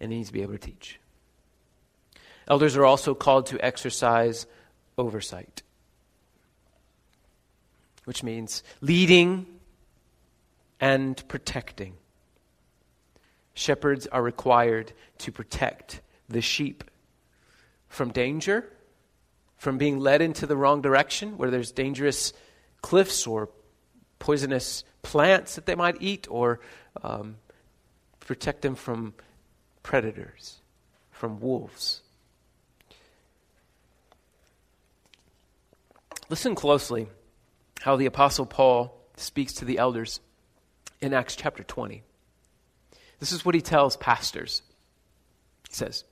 And 0.00 0.12
he 0.12 0.18
needs 0.18 0.28
to 0.28 0.34
be 0.34 0.42
able 0.42 0.52
to 0.52 0.58
teach. 0.58 1.00
Elders 2.46 2.76
are 2.76 2.84
also 2.84 3.14
called 3.14 3.46
to 3.46 3.64
exercise 3.64 4.46
oversight 4.98 5.62
which 8.08 8.22
means 8.22 8.62
leading 8.80 9.44
and 10.80 11.28
protecting. 11.28 11.92
Shepherds 13.52 14.06
are 14.06 14.22
required 14.22 14.94
to 15.18 15.30
protect 15.30 16.00
the 16.26 16.40
sheep 16.40 16.84
from 17.86 18.10
danger, 18.10 18.64
from 19.58 19.76
being 19.76 19.98
led 19.98 20.22
into 20.22 20.46
the 20.46 20.56
wrong 20.56 20.80
direction, 20.80 21.36
where 21.36 21.50
there's 21.50 21.70
dangerous 21.70 22.32
cliffs 22.80 23.26
or 23.26 23.50
poisonous 24.18 24.84
plants 25.02 25.56
that 25.56 25.66
they 25.66 25.74
might 25.74 25.98
eat, 26.00 26.26
or 26.30 26.60
um, 27.02 27.36
protect 28.20 28.62
them 28.62 28.74
from 28.74 29.12
predators, 29.82 30.62
from 31.10 31.40
wolves. 31.40 32.00
Listen 36.30 36.54
closely 36.54 37.08
how 37.80 37.96
the 37.96 38.06
Apostle 38.06 38.46
Paul 38.46 38.94
speaks 39.16 39.54
to 39.54 39.64
the 39.64 39.78
elders 39.78 40.20
in 41.00 41.14
Acts 41.14 41.36
chapter 41.36 41.62
20. 41.62 42.02
This 43.20 43.32
is 43.32 43.44
what 43.44 43.54
he 43.54 43.60
tells 43.60 43.96
pastors. 43.96 44.62
He 45.68 45.74
says, 45.74 46.04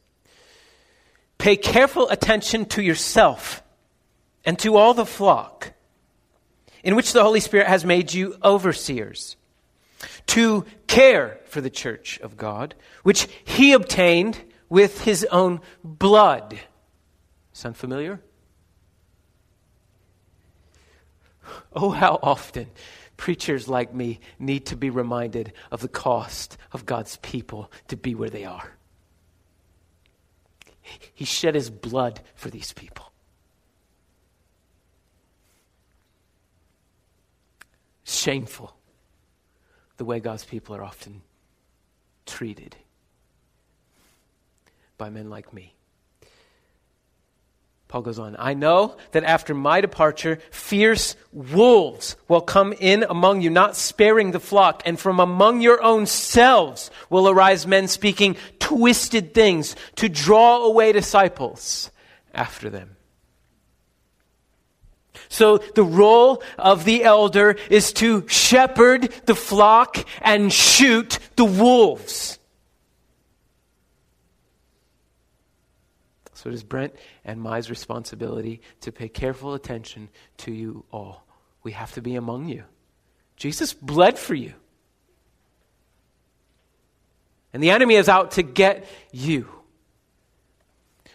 Pay 1.38 1.56
careful 1.56 2.08
attention 2.08 2.64
to 2.66 2.82
yourself 2.82 3.62
and 4.44 4.58
to 4.60 4.76
all 4.76 4.94
the 4.94 5.06
flock 5.06 5.72
in 6.82 6.94
which 6.96 7.12
the 7.12 7.22
Holy 7.22 7.40
Spirit 7.40 7.66
has 7.66 7.84
made 7.84 8.14
you 8.14 8.36
overseers 8.42 9.36
to 10.26 10.64
care 10.86 11.40
for 11.46 11.60
the 11.60 11.70
church 11.70 12.18
of 12.20 12.36
God, 12.36 12.74
which 13.02 13.28
he 13.44 13.72
obtained 13.72 14.38
with 14.68 15.02
his 15.02 15.24
own 15.30 15.60
blood. 15.82 16.58
Sound 17.52 17.76
familiar? 17.76 18.20
Oh, 21.72 21.90
how 21.90 22.18
often 22.22 22.68
preachers 23.16 23.68
like 23.68 23.94
me 23.94 24.20
need 24.38 24.66
to 24.66 24.76
be 24.76 24.90
reminded 24.90 25.52
of 25.70 25.80
the 25.80 25.88
cost 25.88 26.56
of 26.72 26.86
God's 26.86 27.16
people 27.18 27.70
to 27.88 27.96
be 27.96 28.14
where 28.14 28.30
they 28.30 28.44
are. 28.44 28.72
He 31.12 31.24
shed 31.24 31.54
his 31.54 31.70
blood 31.70 32.20
for 32.34 32.50
these 32.50 32.72
people. 32.72 33.12
Shameful 38.04 38.76
the 39.96 40.04
way 40.04 40.20
God's 40.20 40.44
people 40.44 40.74
are 40.76 40.82
often 40.82 41.22
treated 42.26 42.76
by 44.98 45.10
men 45.10 45.30
like 45.30 45.52
me. 45.52 45.75
Paul 47.96 48.02
goes 48.02 48.18
on, 48.18 48.36
I 48.38 48.52
know 48.52 48.98
that 49.12 49.24
after 49.24 49.54
my 49.54 49.80
departure, 49.80 50.38
fierce 50.50 51.16
wolves 51.32 52.14
will 52.28 52.42
come 52.42 52.74
in 52.74 53.04
among 53.08 53.40
you, 53.40 53.48
not 53.48 53.74
sparing 53.74 54.32
the 54.32 54.38
flock, 54.38 54.82
and 54.84 55.00
from 55.00 55.18
among 55.18 55.62
your 55.62 55.82
own 55.82 56.04
selves 56.04 56.90
will 57.08 57.26
arise 57.26 57.66
men 57.66 57.88
speaking 57.88 58.36
twisted 58.58 59.32
things 59.32 59.76
to 59.94 60.10
draw 60.10 60.64
away 60.64 60.92
disciples 60.92 61.90
after 62.34 62.68
them. 62.68 62.96
So 65.30 65.56
the 65.56 65.82
role 65.82 66.42
of 66.58 66.84
the 66.84 67.02
elder 67.02 67.56
is 67.70 67.94
to 67.94 68.28
shepherd 68.28 69.10
the 69.24 69.34
flock 69.34 70.06
and 70.20 70.52
shoot 70.52 71.18
the 71.36 71.46
wolves. 71.46 72.38
So 76.34 76.50
is 76.50 76.62
Brent 76.62 76.94
and 77.26 77.40
my 77.40 77.58
responsibility 77.58 78.62
to 78.80 78.92
pay 78.92 79.08
careful 79.08 79.52
attention 79.52 80.08
to 80.38 80.52
you 80.52 80.84
all. 80.92 81.26
We 81.62 81.72
have 81.72 81.92
to 81.94 82.00
be 82.00 82.14
among 82.14 82.48
you. 82.48 82.62
Jesus 83.36 83.74
bled 83.74 84.18
for 84.18 84.34
you. 84.34 84.54
And 87.52 87.62
the 87.62 87.70
enemy 87.70 87.96
is 87.96 88.08
out 88.08 88.32
to 88.32 88.42
get 88.42 88.86
you. 89.12 89.48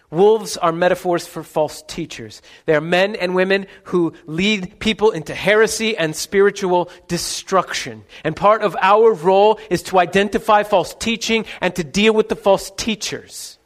Wolves 0.10 0.58
are 0.58 0.74
metaphors 0.74 1.26
for 1.26 1.41
false 1.41 1.82
teachers. 1.84 2.41
They 2.65 2.76
are 2.76 2.82
men 2.82 3.15
and 3.15 3.34
women 3.34 3.67
who 3.86 4.13
lead 4.26 4.80
people 4.80 5.12
into 5.12 5.34
heresy 5.34 5.95
and 5.95 6.13
spiritual 6.13 6.89
destruction. 7.08 8.04
And 8.26 8.36
part 8.36 8.62
of 8.62 8.76
our 8.82 9.13
role 9.13 9.58
is 9.69 9.84
to 9.84 10.00
identify 10.00 10.63
false 10.63 10.93
teaching 10.93 11.45
and 11.62 11.74
to 11.76 11.86
deal 11.86 12.13
with 12.13 12.28
the 12.28 12.36
false 12.36 12.71
teachers. 12.76 13.58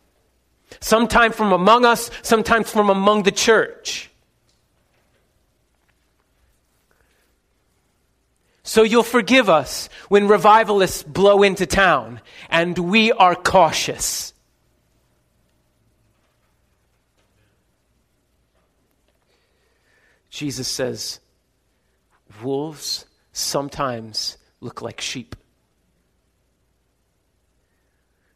Sometimes 0.79 1.35
from 1.35 1.51
among 1.51 1.85
us, 1.85 2.09
sometimes 2.21 2.69
from 2.69 2.89
among 2.89 3.23
the 3.23 3.31
church. 3.31 4.09
So 8.63 8.81
you'll 8.81 9.03
forgive 9.03 9.47
us 9.49 9.89
when 10.09 10.27
revivalists 10.27 11.03
blow 11.03 11.43
into 11.43 11.65
town 11.65 12.19
and 12.49 12.77
we 12.77 13.11
are 13.11 13.35
cautious. 13.35 14.33
Jesus 20.31 20.67
says, 20.67 21.19
wolves 22.41 23.05
sometimes 23.31 24.37
look 24.59 24.81
like 24.81 24.99
sheep. 24.99 25.35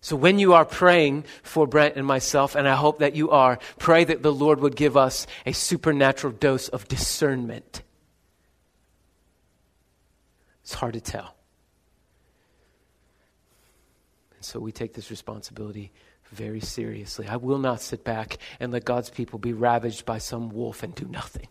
So 0.09 0.15
when 0.15 0.39
you 0.39 0.55
are 0.55 0.65
praying 0.65 1.25
for 1.43 1.67
Brent 1.67 1.95
and 1.95 2.03
myself, 2.03 2.55
and 2.55 2.67
I 2.67 2.73
hope 2.73 2.97
that 2.97 3.15
you 3.15 3.29
are, 3.29 3.59
pray 3.77 4.03
that 4.05 4.23
the 4.23 4.33
Lord 4.33 4.59
would 4.59 4.75
give 4.75 4.97
us 4.97 5.27
a 5.45 5.51
supernatural 5.51 6.33
dose 6.33 6.67
of 6.67 6.87
discernment. 6.87 7.83
It's 10.63 10.73
hard 10.73 10.93
to 10.93 10.99
tell. 10.99 11.35
And 14.35 14.43
so 14.43 14.59
we 14.59 14.71
take 14.71 14.95
this 14.95 15.11
responsibility 15.11 15.91
very 16.31 16.59
seriously. 16.59 17.27
I 17.27 17.35
will 17.35 17.59
not 17.59 17.79
sit 17.79 18.03
back 18.03 18.39
and 18.59 18.73
let 18.73 18.85
God's 18.85 19.11
people 19.11 19.37
be 19.37 19.53
ravaged 19.53 20.07
by 20.07 20.17
some 20.17 20.49
wolf 20.49 20.81
and 20.81 20.95
do 20.95 21.05
nothing. 21.05 21.49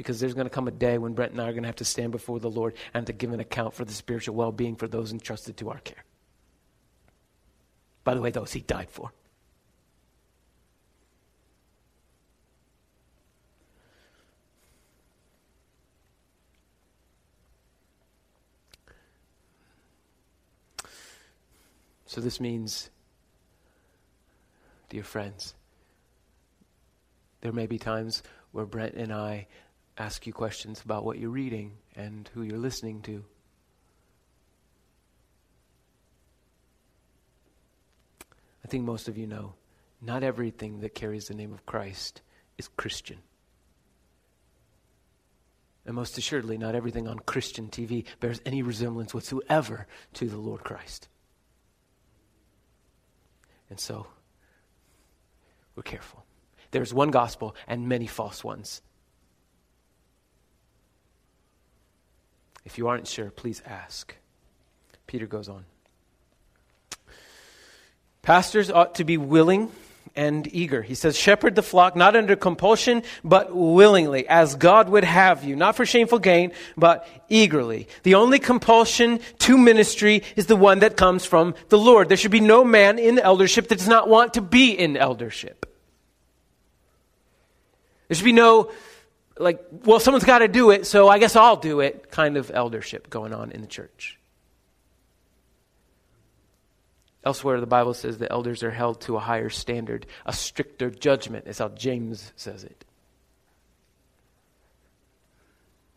Because 0.00 0.18
there's 0.18 0.32
going 0.32 0.46
to 0.46 0.50
come 0.50 0.66
a 0.66 0.70
day 0.70 0.96
when 0.96 1.12
Brent 1.12 1.32
and 1.32 1.42
I 1.42 1.44
are 1.44 1.52
going 1.52 1.62
to 1.64 1.68
have 1.68 1.76
to 1.76 1.84
stand 1.84 2.10
before 2.10 2.40
the 2.40 2.48
Lord 2.48 2.74
and 2.94 3.06
to 3.06 3.12
give 3.12 3.34
an 3.34 3.40
account 3.40 3.74
for 3.74 3.84
the 3.84 3.92
spiritual 3.92 4.34
well 4.34 4.50
being 4.50 4.74
for 4.74 4.88
those 4.88 5.12
entrusted 5.12 5.58
to 5.58 5.68
our 5.68 5.78
care. 5.80 6.04
By 8.02 8.14
the 8.14 8.22
way, 8.22 8.30
those 8.30 8.54
he 8.54 8.60
died 8.60 8.88
for. 8.88 9.12
So, 22.06 22.22
this 22.22 22.40
means, 22.40 22.88
dear 24.88 25.04
friends, 25.04 25.54
there 27.42 27.52
may 27.52 27.66
be 27.66 27.78
times 27.78 28.22
where 28.52 28.64
Brent 28.64 28.94
and 28.94 29.12
I 29.12 29.46
ask 30.00 30.26
you 30.26 30.32
questions 30.32 30.80
about 30.82 31.04
what 31.04 31.18
you're 31.18 31.28
reading 31.28 31.72
and 31.94 32.30
who 32.32 32.42
you're 32.42 32.58
listening 32.58 33.02
to. 33.02 33.22
I 38.64 38.68
think 38.68 38.84
most 38.84 39.08
of 39.08 39.18
you 39.18 39.26
know 39.26 39.54
not 40.00 40.22
everything 40.22 40.80
that 40.80 40.94
carries 40.94 41.28
the 41.28 41.34
name 41.34 41.52
of 41.52 41.66
Christ 41.66 42.22
is 42.56 42.68
Christian. 42.68 43.18
And 45.84 45.94
most 45.94 46.16
assuredly, 46.16 46.56
not 46.56 46.74
everything 46.74 47.06
on 47.06 47.18
Christian 47.18 47.68
TV 47.68 48.04
bears 48.20 48.40
any 48.46 48.62
resemblance 48.62 49.12
whatsoever 49.12 49.86
to 50.14 50.28
the 50.28 50.38
Lord 50.38 50.64
Christ. 50.64 51.08
And 53.68 53.78
so, 53.78 54.06
we're 55.74 55.82
careful. 55.82 56.24
There's 56.70 56.94
one 56.94 57.10
gospel 57.10 57.54
and 57.66 57.88
many 57.88 58.06
false 58.06 58.42
ones. 58.42 58.80
If 62.64 62.78
you 62.78 62.88
aren't 62.88 63.06
sure, 63.06 63.30
please 63.30 63.62
ask. 63.66 64.14
Peter 65.06 65.26
goes 65.26 65.48
on. 65.48 65.64
Pastors 68.22 68.70
ought 68.70 68.96
to 68.96 69.04
be 69.04 69.16
willing 69.16 69.70
and 70.16 70.52
eager. 70.52 70.82
He 70.82 70.94
says, 70.94 71.16
Shepherd 71.16 71.54
the 71.54 71.62
flock 71.62 71.96
not 71.96 72.16
under 72.16 72.36
compulsion, 72.36 73.02
but 73.24 73.54
willingly, 73.54 74.28
as 74.28 74.54
God 74.56 74.88
would 74.88 75.04
have 75.04 75.44
you, 75.44 75.56
not 75.56 75.76
for 75.76 75.86
shameful 75.86 76.18
gain, 76.18 76.52
but 76.76 77.06
eagerly. 77.28 77.88
The 78.02 78.16
only 78.16 78.38
compulsion 78.38 79.20
to 79.40 79.56
ministry 79.56 80.22
is 80.36 80.46
the 80.46 80.56
one 80.56 80.80
that 80.80 80.96
comes 80.96 81.24
from 81.24 81.54
the 81.68 81.78
Lord. 81.78 82.08
There 82.08 82.16
should 82.16 82.30
be 82.30 82.40
no 82.40 82.64
man 82.64 82.98
in 82.98 83.18
eldership 83.18 83.68
that 83.68 83.78
does 83.78 83.88
not 83.88 84.08
want 84.08 84.34
to 84.34 84.42
be 84.42 84.72
in 84.72 84.96
eldership. 84.96 85.66
There 88.08 88.16
should 88.16 88.24
be 88.24 88.32
no 88.32 88.72
like, 89.40 89.64
well, 89.70 89.98
someone's 89.98 90.24
got 90.24 90.40
to 90.40 90.48
do 90.48 90.70
it, 90.70 90.86
so 90.86 91.08
I 91.08 91.18
guess 91.18 91.34
I'll 91.34 91.56
do 91.56 91.80
it 91.80 92.10
kind 92.10 92.36
of 92.36 92.50
eldership 92.52 93.10
going 93.10 93.32
on 93.32 93.50
in 93.52 93.60
the 93.60 93.66
church. 93.66 94.18
Elsewhere, 97.24 97.60
the 97.60 97.66
Bible 97.66 97.94
says 97.94 98.18
the 98.18 98.30
elders 98.30 98.62
are 98.62 98.70
held 98.70 99.00
to 99.02 99.16
a 99.16 99.20
higher 99.20 99.50
standard, 99.50 100.06
a 100.24 100.32
stricter 100.32 100.90
judgment, 100.90 101.46
is 101.46 101.58
how 101.58 101.68
James 101.68 102.32
says 102.36 102.64
it. 102.64 102.84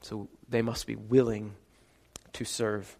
So 0.02 0.28
they 0.50 0.62
must 0.62 0.86
be 0.86 0.96
willing 0.96 1.54
to 2.34 2.44
serve. 2.44 2.98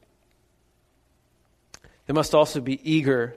They 2.06 2.14
must 2.14 2.34
also 2.34 2.62
be 2.62 2.80
eager 2.90 3.36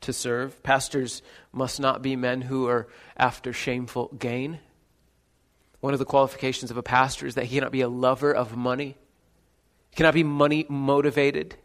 to 0.00 0.12
serve. 0.12 0.62
Pastors 0.62 1.22
must 1.52 1.78
not 1.78 2.02
be 2.02 2.16
men 2.16 2.42
who 2.42 2.66
are 2.66 2.88
after 3.16 3.52
shameful 3.52 4.08
gain. 4.18 4.58
One 5.80 5.92
of 5.92 5.98
the 5.98 6.04
qualifications 6.04 6.70
of 6.70 6.76
a 6.76 6.82
pastor 6.82 7.26
is 7.26 7.34
that 7.36 7.46
he 7.46 7.56
cannot 7.56 7.72
be 7.72 7.80
a 7.80 7.88
lover 7.88 8.34
of 8.34 8.56
money, 8.56 8.96
he 9.90 9.96
cannot 9.96 10.14
be 10.14 10.24
money 10.24 10.66
motivated. 10.68 11.56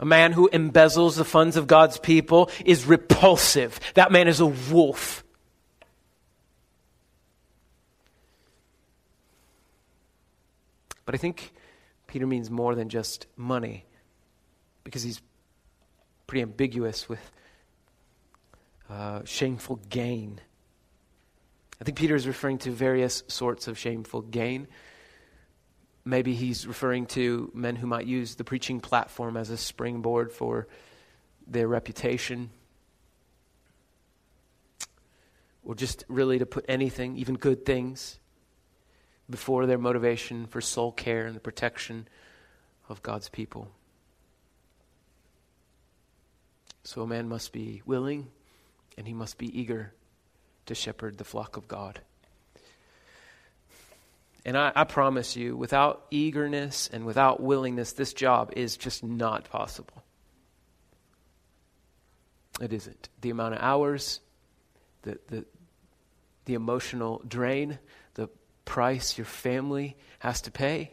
A 0.00 0.04
man 0.04 0.32
who 0.32 0.48
embezzles 0.52 1.16
the 1.16 1.24
funds 1.24 1.56
of 1.56 1.66
God's 1.66 1.98
people 1.98 2.50
is 2.64 2.86
repulsive. 2.86 3.80
That 3.94 4.12
man 4.12 4.28
is 4.28 4.38
a 4.38 4.46
wolf. 4.46 5.24
But 11.04 11.16
I 11.16 11.18
think 11.18 11.52
Peter 12.06 12.26
means 12.26 12.50
more 12.50 12.74
than 12.74 12.90
just 12.90 13.26
money 13.36 13.86
because 14.84 15.02
he's 15.02 15.20
pretty 16.26 16.42
ambiguous 16.42 17.08
with 17.08 17.32
uh, 18.90 19.22
shameful 19.24 19.76
gain. 19.88 20.40
I 21.80 21.84
think 21.84 21.96
Peter 21.96 22.16
is 22.16 22.26
referring 22.26 22.58
to 22.58 22.70
various 22.70 23.22
sorts 23.28 23.68
of 23.68 23.78
shameful 23.78 24.22
gain. 24.22 24.66
Maybe 26.04 26.34
he's 26.34 26.66
referring 26.66 27.06
to 27.06 27.50
men 27.54 27.76
who 27.76 27.86
might 27.86 28.06
use 28.06 28.34
the 28.34 28.44
preaching 28.44 28.80
platform 28.80 29.36
as 29.36 29.50
a 29.50 29.56
springboard 29.56 30.32
for 30.32 30.66
their 31.46 31.68
reputation. 31.68 32.50
Or 35.62 35.74
just 35.74 36.04
really 36.08 36.38
to 36.38 36.46
put 36.46 36.64
anything, 36.68 37.16
even 37.16 37.36
good 37.36 37.64
things, 37.64 38.18
before 39.30 39.66
their 39.66 39.78
motivation 39.78 40.46
for 40.46 40.60
soul 40.60 40.90
care 40.90 41.26
and 41.26 41.36
the 41.36 41.40
protection 41.40 42.08
of 42.88 43.02
God's 43.02 43.28
people. 43.28 43.68
So 46.84 47.02
a 47.02 47.06
man 47.06 47.28
must 47.28 47.52
be 47.52 47.82
willing 47.84 48.28
and 48.96 49.06
he 49.06 49.12
must 49.12 49.36
be 49.36 49.60
eager 49.60 49.92
to 50.68 50.74
shepherd 50.74 51.18
the 51.18 51.24
flock 51.24 51.56
of 51.56 51.68
God. 51.68 52.00
And 54.44 54.56
I, 54.56 54.72
I, 54.74 54.84
promise 54.84 55.36
you, 55.36 55.56
without 55.56 56.06
eagerness 56.10 56.88
and 56.90 57.04
without 57.04 57.42
willingness, 57.42 57.92
this 57.92 58.14
job 58.14 58.52
is 58.56 58.76
just 58.76 59.04
not 59.04 59.50
possible. 59.50 60.02
It 62.60 62.72
isn't. 62.72 63.08
The 63.20 63.30
amount 63.30 63.54
of 63.54 63.60
hours, 63.60 64.20
the, 65.02 65.18
the, 65.28 65.44
the 66.46 66.54
emotional 66.54 67.22
drain, 67.28 67.78
the 68.14 68.28
price 68.64 69.18
your 69.18 69.26
family 69.26 69.96
has 70.20 70.40
to 70.42 70.50
pay, 70.50 70.92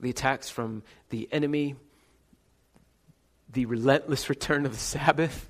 the 0.00 0.10
attacks 0.10 0.50
from 0.50 0.82
the 1.10 1.28
enemy, 1.30 1.76
the 3.52 3.66
relentless 3.66 4.28
return 4.28 4.66
of 4.66 4.72
the 4.72 4.78
Sabbath. 4.78 5.48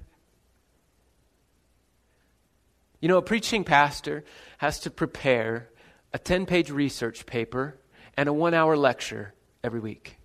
You 3.07 3.13
know, 3.13 3.19
a 3.19 3.23
preaching 3.23 3.63
pastor 3.63 4.25
has 4.59 4.81
to 4.81 4.91
prepare 4.91 5.69
a 6.13 6.19
10 6.19 6.45
page 6.45 6.73
research 6.73 7.25
paper 7.25 7.79
and 8.17 8.29
a 8.29 8.33
one 8.33 8.53
hour 8.53 8.77
lecture 8.77 9.33
every 9.63 9.79
week. 9.79 10.17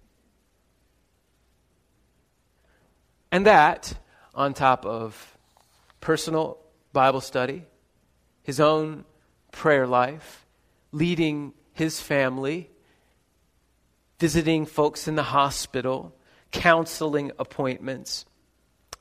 And 3.32 3.46
that, 3.46 3.94
on 4.34 4.56
top 4.56 4.88
of 4.88 5.38
personal 6.00 6.58
Bible 6.91 7.22
study, 7.22 7.65
his 8.41 8.60
own 8.60 9.06
prayer 9.52 9.86
life, 9.86 10.48
leading 10.91 11.54
his 11.74 12.02
family, 12.02 12.72
visiting 14.17 14.65
folks 14.65 15.08
in 15.08 15.13
the 15.13 15.22
hospital, 15.38 16.15
counseling 16.50 17.32
appointments, 17.38 18.26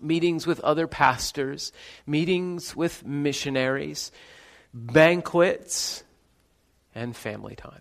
meetings 0.02 0.46
with 0.46 0.60
other 0.60 0.86
pastors, 0.86 1.72
meetings 2.06 2.74
with 2.74 3.04
missionaries, 3.04 4.12
banquets, 4.72 6.02
and 6.94 7.16
family 7.16 7.56
time. 7.56 7.80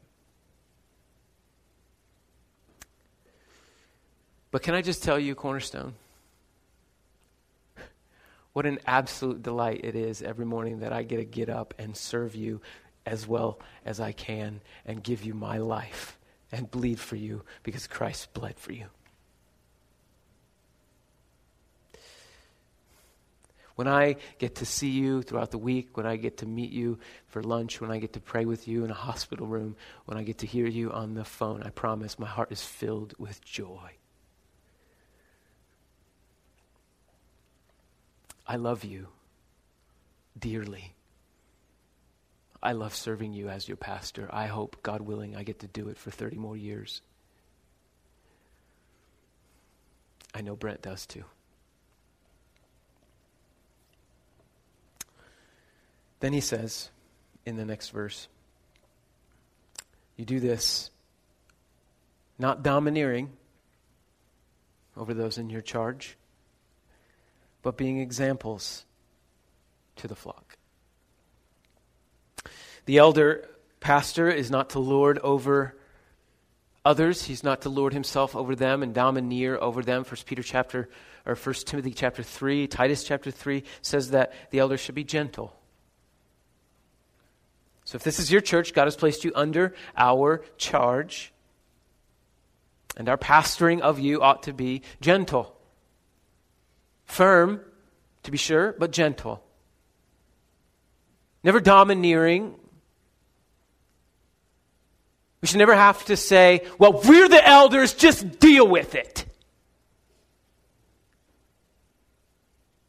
But 4.52 4.64
can 4.64 4.74
I 4.74 4.82
just 4.82 5.04
tell 5.04 5.20
you, 5.20 5.36
Cornerstone? 5.36 5.94
What 8.54 8.66
an 8.66 8.80
absolute 8.86 9.44
delight 9.44 9.82
it 9.84 9.96
is 9.96 10.22
every 10.22 10.46
morning 10.46 10.80
that 10.80 10.92
I 10.92 11.04
get 11.04 11.18
to 11.18 11.26
get 11.26 11.50
up 11.50 11.74
and 11.78 11.96
serve 11.96 12.36
you 12.36 12.62
as 13.06 13.28
well 13.28 13.60
as 13.86 14.00
I 14.00 14.12
can 14.12 14.62
and 14.86 15.04
give 15.04 15.24
you 15.24 15.34
my 15.34 15.60
life 15.60 16.18
and 16.52 16.70
bleed 16.70 17.00
for 17.00 17.16
you 17.16 17.44
because 17.64 17.88
Christ 17.88 18.34
bled 18.34 18.58
for 18.58 18.72
you. 18.72 18.88
When 23.80 23.88
I 23.88 24.18
get 24.39 24.56
to 24.56 24.65
see 24.65 24.89
you 24.89 25.22
throughout 25.22 25.52
the 25.52 25.58
week, 25.58 25.96
when 25.96 26.06
I 26.06 26.18
get 26.18 26.39
to 26.39 26.46
meet 26.46 26.72
you 26.72 27.00
for 27.28 27.42
lunch, 27.42 27.80
when 27.80 27.92
I 27.92 28.00
get 28.00 28.12
to 28.12 28.20
pray 28.20 28.44
with 28.44 28.68
you 28.68 28.84
in 28.84 28.92
a 28.92 28.94
hospital 28.94 29.48
room, 29.48 29.78
when 30.04 30.18
I 30.18 30.24
get 30.24 30.39
to 30.39 30.46
hear 30.46 30.68
you 30.68 30.92
on 30.92 31.13
the 31.13 31.24
phone, 31.24 31.63
I 31.63 31.70
promise 31.70 32.20
my 32.20 32.28
heart 32.28 32.52
is 32.52 32.62
filled 32.62 33.13
with 33.18 33.42
joy. 33.42 33.92
I 38.46 38.58
love 38.58 38.84
you 38.84 39.08
dearly. 40.38 40.94
I 42.62 42.74
love 42.74 42.94
serving 42.94 43.32
you 43.32 43.48
as 43.48 43.70
your 43.70 43.78
pastor. 43.78 44.28
I 44.34 44.48
hope, 44.48 44.84
God 44.84 45.00
willing, 45.00 45.38
I 45.38 45.44
get 45.44 45.60
to 45.60 45.68
do 45.68 45.88
it 45.88 45.98
for 45.98 46.12
30 46.12 46.36
more 46.36 46.58
years. 46.58 47.02
I 50.36 50.42
know 50.42 50.58
Brent 50.58 50.82
does 50.82 51.06
too. 51.06 51.24
Then 56.20 56.34
he 56.34 56.42
says 56.42 56.90
in 57.46 57.56
the 57.56 57.66
next 57.66 57.90
verse, 57.90 58.28
You 60.18 60.26
do 60.26 60.40
this 60.40 60.92
not 62.38 62.64
domineering 62.64 63.32
over 64.98 65.14
those 65.14 65.38
in 65.38 65.50
your 65.50 65.62
charge, 65.62 66.18
but 67.62 67.78
being 67.78 68.00
examples 68.00 68.86
to 69.98 70.08
the 70.08 70.16
flock. 70.16 70.58
The 72.86 72.98
elder 72.98 73.48
pastor 73.80 74.30
is 74.30 74.50
not 74.50 74.72
to 74.72 74.80
lord 74.80 75.20
over 75.20 75.78
others. 76.84 77.26
He's 77.26 77.44
not 77.44 77.62
to 77.62 77.70
lord 77.70 77.94
himself 77.94 78.36
over 78.36 78.56
them 78.56 78.84
and 78.84 78.94
domineer 78.94 79.58
over 79.58 79.82
them. 79.82 80.04
First 80.04 80.26
Peter 80.26 80.44
chapter 80.44 80.90
or 81.26 81.36
First 81.36 81.68
Timothy 81.68 81.92
chapter 81.92 82.24
three, 82.24 82.68
Titus 82.68 83.04
chapter 83.04 83.32
three 83.32 83.64
says 83.82 84.12
that 84.12 84.34
the 84.50 84.60
elder 84.60 84.78
should 84.78 84.96
be 84.96 85.04
gentle 85.04 85.59
so 87.89 87.95
if 87.95 88.04
this 88.04 88.19
is 88.19 88.32
your 88.32 88.39
church, 88.39 88.75
God 88.75 88.86
has 88.86 88.95
placed 88.95 89.23
you 89.23 89.32
under 89.34 89.73
our 89.97 90.43
charge. 90.58 91.34
And 92.95 93.10
our 93.10 93.17
pastoring 93.17 93.80
of 93.80 93.97
you 93.97 94.21
ought 94.21 94.43
to 94.43 94.54
be 94.54 94.84
gentle. 95.02 95.58
Firm, 97.06 97.62
to 98.21 98.30
be 98.30 98.38
sure, 98.38 98.75
but 98.78 98.91
gentle. 98.91 99.43
Never 101.43 101.60
domineering. 101.60 102.54
We 105.41 105.47
should 105.47 105.58
never 105.58 105.73
have 105.73 106.06
to 106.06 106.15
say, 106.15 106.67
well, 106.78 107.02
we're 107.04 107.28
the 107.28 107.43
elders, 107.43 107.95
just 107.95 108.39
deal 108.39 108.67
with 108.67 108.93
it. 108.93 109.25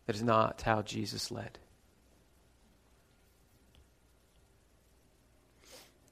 That 0.04 0.14
is 0.14 0.22
not 0.22 0.60
how 0.60 0.82
Jesus 0.82 1.30
led. 1.30 1.58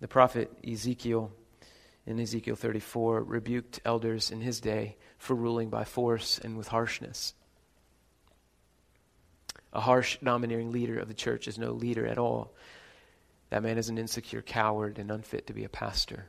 The 0.01 0.09
prophet 0.09 0.51
Ezekiel, 0.67 1.33
in 2.07 2.21
Ezekiel 2.21 2.57
34, 2.57 3.23
rebuked 3.23 3.81
elders 3.85 4.31
in 4.31 4.41
his 4.41 4.61
day 4.61 4.97
for 5.19 5.35
ruling 5.35 5.71
by 5.71 5.85
force 5.85 6.39
and 6.39 6.57
with 6.57 6.69
harshness. 6.69 7.35
A 9.73 9.81
harsh, 9.81 10.19
domineering 10.23 10.73
leader 10.73 10.99
of 10.99 11.09
the 11.09 11.15
church 11.15 11.49
is 11.49 11.59
no 11.59 11.73
leader 11.73 12.07
at 12.07 12.19
all. 12.19 12.55
That 13.51 13.63
man 13.63 13.79
is 13.79 13.89
an 13.89 13.99
insecure 13.99 14.43
coward 14.43 14.99
and 14.99 15.11
unfit 15.11 15.47
to 15.49 15.53
be 15.53 15.65
a 15.65 15.69
pastor. 15.69 16.27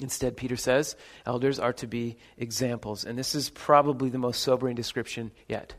Instead, 0.00 0.36
Peter 0.36 0.56
says, 0.56 0.96
elders 1.26 1.58
are 1.58 1.72
to 1.74 1.86
be 1.86 2.16
examples. 2.36 3.04
And 3.04 3.18
this 3.18 3.34
is 3.34 3.50
probably 3.50 4.10
the 4.10 4.18
most 4.18 4.42
sobering 4.42 4.76
description 4.76 5.32
yet. 5.48 5.74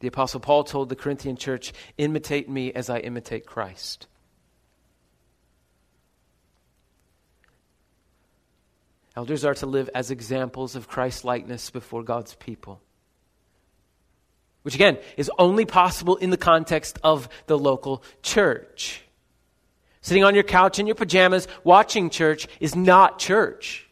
The 0.00 0.08
Apostle 0.08 0.40
Paul 0.40 0.64
told 0.64 0.88
the 0.88 0.96
Corinthian 0.96 1.36
church, 1.36 1.72
Imitate 1.98 2.48
me 2.48 2.72
as 2.72 2.90
I 2.90 2.98
imitate 2.98 3.46
Christ. 3.46 4.06
Elders 9.14 9.44
are 9.44 9.54
to 9.54 9.66
live 9.66 9.90
as 9.94 10.10
examples 10.10 10.74
of 10.76 10.88
Christ's 10.88 11.24
likeness 11.24 11.68
before 11.70 12.02
God's 12.02 12.34
people. 12.36 12.80
Which, 14.62 14.74
again, 14.74 14.98
is 15.16 15.30
only 15.38 15.66
possible 15.66 16.16
in 16.16 16.30
the 16.30 16.36
context 16.38 16.98
of 17.02 17.28
the 17.46 17.58
local 17.58 18.02
church. 18.22 19.02
Sitting 20.00 20.24
on 20.24 20.34
your 20.34 20.44
couch 20.44 20.78
in 20.78 20.86
your 20.86 20.94
pajamas 20.94 21.48
watching 21.64 22.08
church 22.08 22.46
is 22.60 22.74
not 22.74 23.18
church. 23.18 23.89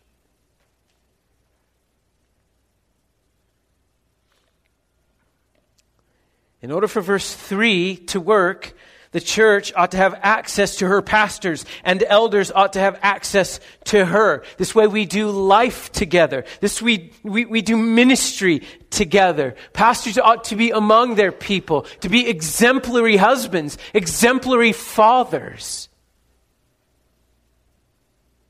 In 6.60 6.72
order 6.72 6.88
for 6.88 7.00
verse 7.00 7.34
3 7.34 7.96
to 8.08 8.20
work, 8.20 8.74
the 9.12 9.20
church 9.20 9.72
ought 9.74 9.92
to 9.92 9.96
have 9.96 10.18
access 10.22 10.76
to 10.76 10.86
her 10.86 11.00
pastors, 11.00 11.64
and 11.82 12.02
elders 12.02 12.52
ought 12.52 12.74
to 12.74 12.80
have 12.80 12.98
access 13.02 13.58
to 13.84 14.04
her. 14.04 14.42
This 14.58 14.74
way 14.74 14.86
we 14.86 15.06
do 15.06 15.30
life 15.30 15.90
together. 15.92 16.44
This 16.60 16.82
we, 16.82 17.12
we, 17.22 17.46
we 17.46 17.62
do 17.62 17.76
ministry 17.76 18.62
together. 18.90 19.54
Pastors 19.72 20.18
ought 20.18 20.44
to 20.44 20.56
be 20.56 20.70
among 20.70 21.14
their 21.14 21.32
people, 21.32 21.82
to 22.00 22.08
be 22.08 22.28
exemplary 22.28 23.16
husbands, 23.16 23.78
exemplary 23.94 24.72
fathers. 24.72 25.87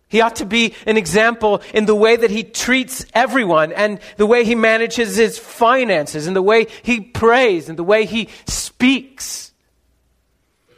He 0.09 0.23
ought 0.23 0.37
to 0.37 0.47
be 0.47 0.75
an 0.87 0.97
example 0.97 1.61
in 1.75 1.85
the 1.85 1.95
way 1.95 2.17
that 2.17 2.31
he 2.31 2.43
treats 2.43 3.05
everyone 3.13 3.73
and 3.73 4.01
the 4.17 4.27
way 4.27 4.45
he 4.45 4.55
manages 4.55 5.17
his 5.17 5.39
finances 5.39 6.27
and 6.27 6.35
the 6.35 6.43
way 6.43 6.67
he 6.83 7.01
prays 7.01 7.69
and 7.69 7.79
the 7.79 7.85
way 7.85 8.07
he 8.07 8.29
speaks. 8.47 9.53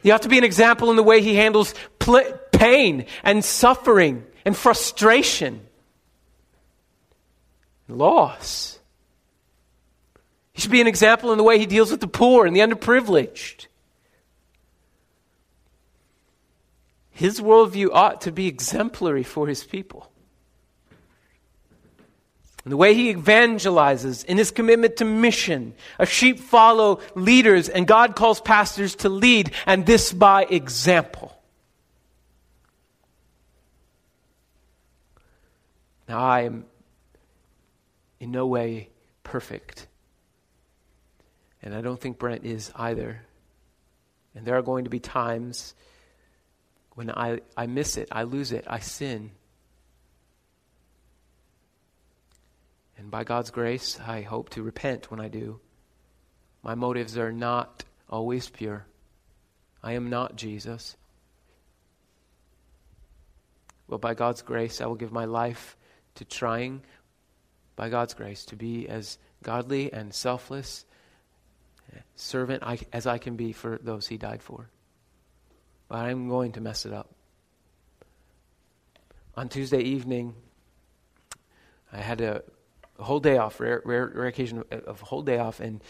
He 0.03 0.11
ought 0.11 0.23
to 0.23 0.29
be 0.29 0.37
an 0.37 0.43
example 0.43 0.89
in 0.89 0.97
the 0.97 1.03
way 1.03 1.21
he 1.21 1.35
handles 1.35 1.73
pl- 1.99 2.39
pain 2.51 3.05
and 3.23 3.43
suffering 3.45 4.25
and 4.43 4.57
frustration, 4.57 5.61
and 7.87 7.97
loss. 7.97 8.79
He 10.53 10.61
should 10.61 10.71
be 10.71 10.81
an 10.81 10.87
example 10.87 11.31
in 11.31 11.37
the 11.37 11.43
way 11.43 11.57
he 11.57 11.65
deals 11.65 11.91
with 11.91 12.01
the 12.01 12.07
poor 12.07 12.45
and 12.45 12.55
the 12.55 12.59
underprivileged. 12.61 13.67
His 17.21 17.39
worldview 17.39 17.89
ought 17.93 18.21
to 18.21 18.31
be 18.31 18.47
exemplary 18.47 19.21
for 19.21 19.45
his 19.45 19.63
people. 19.63 20.11
And 22.63 22.71
the 22.71 22.77
way 22.77 22.95
he 22.95 23.13
evangelizes 23.13 24.25
in 24.25 24.39
his 24.39 24.49
commitment 24.49 24.97
to 24.97 25.05
mission. 25.05 25.75
A 25.99 26.07
sheep 26.07 26.39
follow 26.39 26.99
leaders, 27.13 27.69
and 27.69 27.85
God 27.85 28.15
calls 28.15 28.41
pastors 28.41 28.95
to 28.95 29.09
lead, 29.09 29.51
and 29.67 29.85
this 29.85 30.11
by 30.11 30.45
example. 30.45 31.39
Now, 36.09 36.21
I 36.21 36.41
am 36.41 36.65
in 38.19 38.31
no 38.31 38.47
way 38.47 38.89
perfect. 39.21 39.85
And 41.61 41.75
I 41.75 41.81
don't 41.81 42.01
think 42.01 42.17
Brent 42.17 42.45
is 42.45 42.71
either. 42.75 43.21
And 44.33 44.43
there 44.43 44.57
are 44.57 44.63
going 44.63 44.85
to 44.85 44.89
be 44.89 44.99
times 44.99 45.75
when 46.95 47.09
I, 47.09 47.39
I 47.55 47.67
miss 47.67 47.97
it, 47.97 48.09
I 48.11 48.23
lose 48.23 48.51
it, 48.51 48.65
I 48.67 48.79
sin. 48.79 49.31
And 52.97 53.09
by 53.09 53.23
God's 53.23 53.49
grace, 53.49 53.99
I 53.99 54.21
hope 54.21 54.49
to 54.49 54.63
repent 54.63 55.09
when 55.09 55.19
I 55.19 55.27
do. 55.27 55.59
My 56.63 56.75
motives 56.75 57.17
are 57.17 57.31
not 57.31 57.83
always 58.09 58.49
pure. 58.49 58.85
I 59.81 59.93
am 59.93 60.09
not 60.09 60.35
Jesus. 60.35 60.95
But 63.89 64.01
by 64.01 64.13
God's 64.13 64.41
grace, 64.41 64.81
I 64.81 64.85
will 64.85 64.95
give 64.95 65.11
my 65.11 65.25
life 65.25 65.77
to 66.15 66.25
trying, 66.25 66.81
by 67.75 67.89
God's 67.89 68.13
grace, 68.13 68.45
to 68.45 68.55
be 68.55 68.87
as 68.87 69.17
godly 69.41 69.91
and 69.91 70.13
selfless 70.13 70.85
eh, 71.95 71.99
servant 72.15 72.63
as 72.93 73.07
I 73.07 73.17
can 73.17 73.35
be 73.35 73.53
for 73.53 73.79
those 73.81 74.07
He 74.07 74.17
died 74.17 74.43
for 74.43 74.69
but 75.91 76.05
I'm 76.05 76.29
going 76.29 76.53
to 76.53 76.61
mess 76.61 76.85
it 76.85 76.93
up. 76.93 77.09
On 79.35 79.49
Tuesday 79.49 79.81
evening, 79.81 80.33
I 81.91 81.97
had 81.97 82.21
a, 82.21 82.43
whole 82.97 83.19
day 83.19 83.37
off, 83.37 83.59
rare, 83.59 83.81
rare, 83.83 84.09
rare 84.15 84.27
occasion 84.27 84.63
of 84.71 85.01
a 85.01 85.05
whole 85.05 85.21
day 85.21 85.37
off, 85.37 85.59
and 85.59 85.83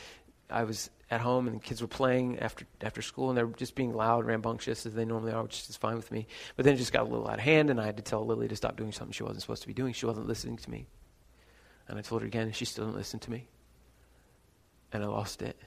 I 0.50 0.64
was 0.64 0.90
at 1.12 1.22
home 1.22 1.46
and 1.46 1.58
the 1.58 1.60
kids 1.60 1.84
were 1.84 1.88
playing 1.88 2.40
after 2.40 2.66
after 2.82 3.02
school 3.04 3.30
and 3.30 3.38
they 3.38 3.44
were 3.44 3.54
just 3.54 3.76
being 3.76 3.94
loud, 3.94 4.26
rambunctious 4.26 4.88
as 4.88 4.96
they 4.96 5.06
normally 5.06 5.34
are, 5.34 5.44
which 5.44 5.70
is 5.70 5.78
fine 5.78 5.98
with 5.98 6.12
me. 6.12 6.26
But 6.56 6.66
then 6.66 6.74
it 6.74 6.78
just 6.78 6.94
got 6.94 7.02
a 7.02 7.10
little 7.10 7.28
out 7.28 7.36
of 7.36 7.42
hand 7.42 7.70
and 7.70 7.80
I 7.80 7.86
had 7.86 7.98
to 7.98 8.04
tell 8.04 8.26
Lily 8.26 8.48
to 8.48 8.56
stop 8.56 8.78
doing 8.78 8.94
something 8.94 9.12
she 9.12 9.24
wasn't 9.24 9.42
supposed 9.42 9.62
to 9.64 9.68
be 9.68 9.74
doing. 9.74 9.94
She 9.94 10.06
wasn't 10.06 10.28
listening 10.28 10.58
to 10.58 10.72
me. 10.72 10.88
And 11.88 12.00
I 12.00 12.02
told 12.02 12.22
her 12.22 12.28
again 12.28 12.48
and 12.48 12.56
she 12.56 12.66
still 12.66 12.86
didn't 12.86 12.98
listen 12.98 13.20
to 13.20 13.30
me. 13.30 13.50
And 14.94 15.04
I 15.04 15.08
lost 15.08 15.42
it. 15.42 15.58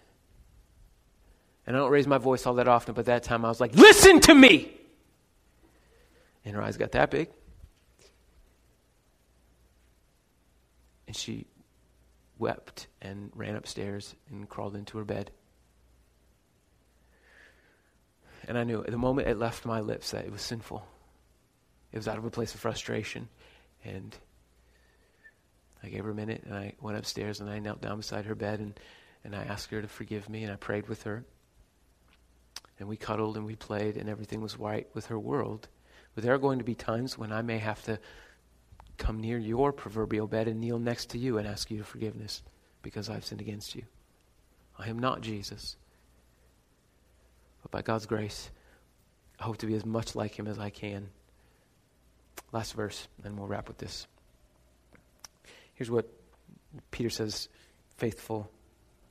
And 1.66 1.76
I 1.76 1.78
don't 1.78 1.90
raise 1.90 2.06
my 2.06 2.18
voice 2.18 2.46
all 2.46 2.54
that 2.54 2.68
often, 2.68 2.94
but 2.94 3.06
that 3.06 3.22
time 3.22 3.44
I 3.44 3.48
was 3.48 3.60
like, 3.60 3.74
listen 3.74 4.20
to 4.20 4.34
me! 4.34 4.70
And 6.44 6.54
her 6.54 6.62
eyes 6.62 6.76
got 6.76 6.92
that 6.92 7.10
big. 7.10 7.28
And 11.06 11.16
she 11.16 11.46
wept 12.38 12.88
and 13.00 13.30
ran 13.34 13.56
upstairs 13.56 14.14
and 14.30 14.48
crawled 14.48 14.76
into 14.76 14.98
her 14.98 15.04
bed. 15.04 15.30
And 18.46 18.58
I 18.58 18.64
knew 18.64 18.80
at 18.80 18.90
the 18.90 18.98
moment 18.98 19.28
it 19.28 19.38
left 19.38 19.64
my 19.64 19.80
lips 19.80 20.10
that 20.10 20.26
it 20.26 20.32
was 20.32 20.42
sinful. 20.42 20.86
It 21.92 21.96
was 21.96 22.08
out 22.08 22.18
of 22.18 22.26
a 22.26 22.30
place 22.30 22.52
of 22.54 22.60
frustration. 22.60 23.28
And 23.84 24.14
I 25.82 25.88
gave 25.88 26.04
her 26.04 26.10
a 26.10 26.14
minute 26.14 26.42
and 26.44 26.54
I 26.54 26.74
went 26.80 26.98
upstairs 26.98 27.40
and 27.40 27.48
I 27.48 27.58
knelt 27.58 27.80
down 27.80 27.98
beside 27.98 28.26
her 28.26 28.34
bed 28.34 28.60
and, 28.60 28.78
and 29.22 29.34
I 29.34 29.44
asked 29.44 29.70
her 29.70 29.80
to 29.80 29.88
forgive 29.88 30.28
me 30.28 30.42
and 30.42 30.52
I 30.52 30.56
prayed 30.56 30.88
with 30.88 31.04
her 31.04 31.24
and 32.78 32.88
we 32.88 32.96
cuddled 32.96 33.36
and 33.36 33.46
we 33.46 33.56
played 33.56 33.96
and 33.96 34.08
everything 34.08 34.40
was 34.40 34.58
right 34.58 34.88
with 34.94 35.06
her 35.06 35.18
world. 35.18 35.68
But 36.14 36.24
there 36.24 36.34
are 36.34 36.38
going 36.38 36.58
to 36.58 36.64
be 36.64 36.74
times 36.74 37.18
when 37.18 37.32
I 37.32 37.42
may 37.42 37.58
have 37.58 37.82
to 37.84 37.98
come 38.96 39.20
near 39.20 39.38
your 39.38 39.72
proverbial 39.72 40.26
bed 40.26 40.48
and 40.48 40.60
kneel 40.60 40.78
next 40.78 41.10
to 41.10 41.18
you 41.18 41.38
and 41.38 41.46
ask 41.46 41.70
you 41.70 41.82
forgiveness 41.82 42.42
because 42.82 43.08
I've 43.08 43.24
sinned 43.24 43.40
against 43.40 43.74
you. 43.74 43.82
I 44.78 44.88
am 44.88 44.98
not 44.98 45.20
Jesus. 45.20 45.76
But 47.62 47.70
by 47.70 47.82
God's 47.82 48.06
grace, 48.06 48.50
I 49.40 49.44
hope 49.44 49.58
to 49.58 49.66
be 49.66 49.74
as 49.74 49.84
much 49.84 50.14
like 50.14 50.38
him 50.38 50.46
as 50.46 50.58
I 50.58 50.70
can. 50.70 51.08
Last 52.52 52.74
verse, 52.74 53.08
and 53.24 53.38
we'll 53.38 53.48
wrap 53.48 53.68
with 53.68 53.78
this. 53.78 54.06
Here's 55.74 55.90
what 55.90 56.08
Peter 56.90 57.10
says 57.10 57.48
faithful 57.96 58.50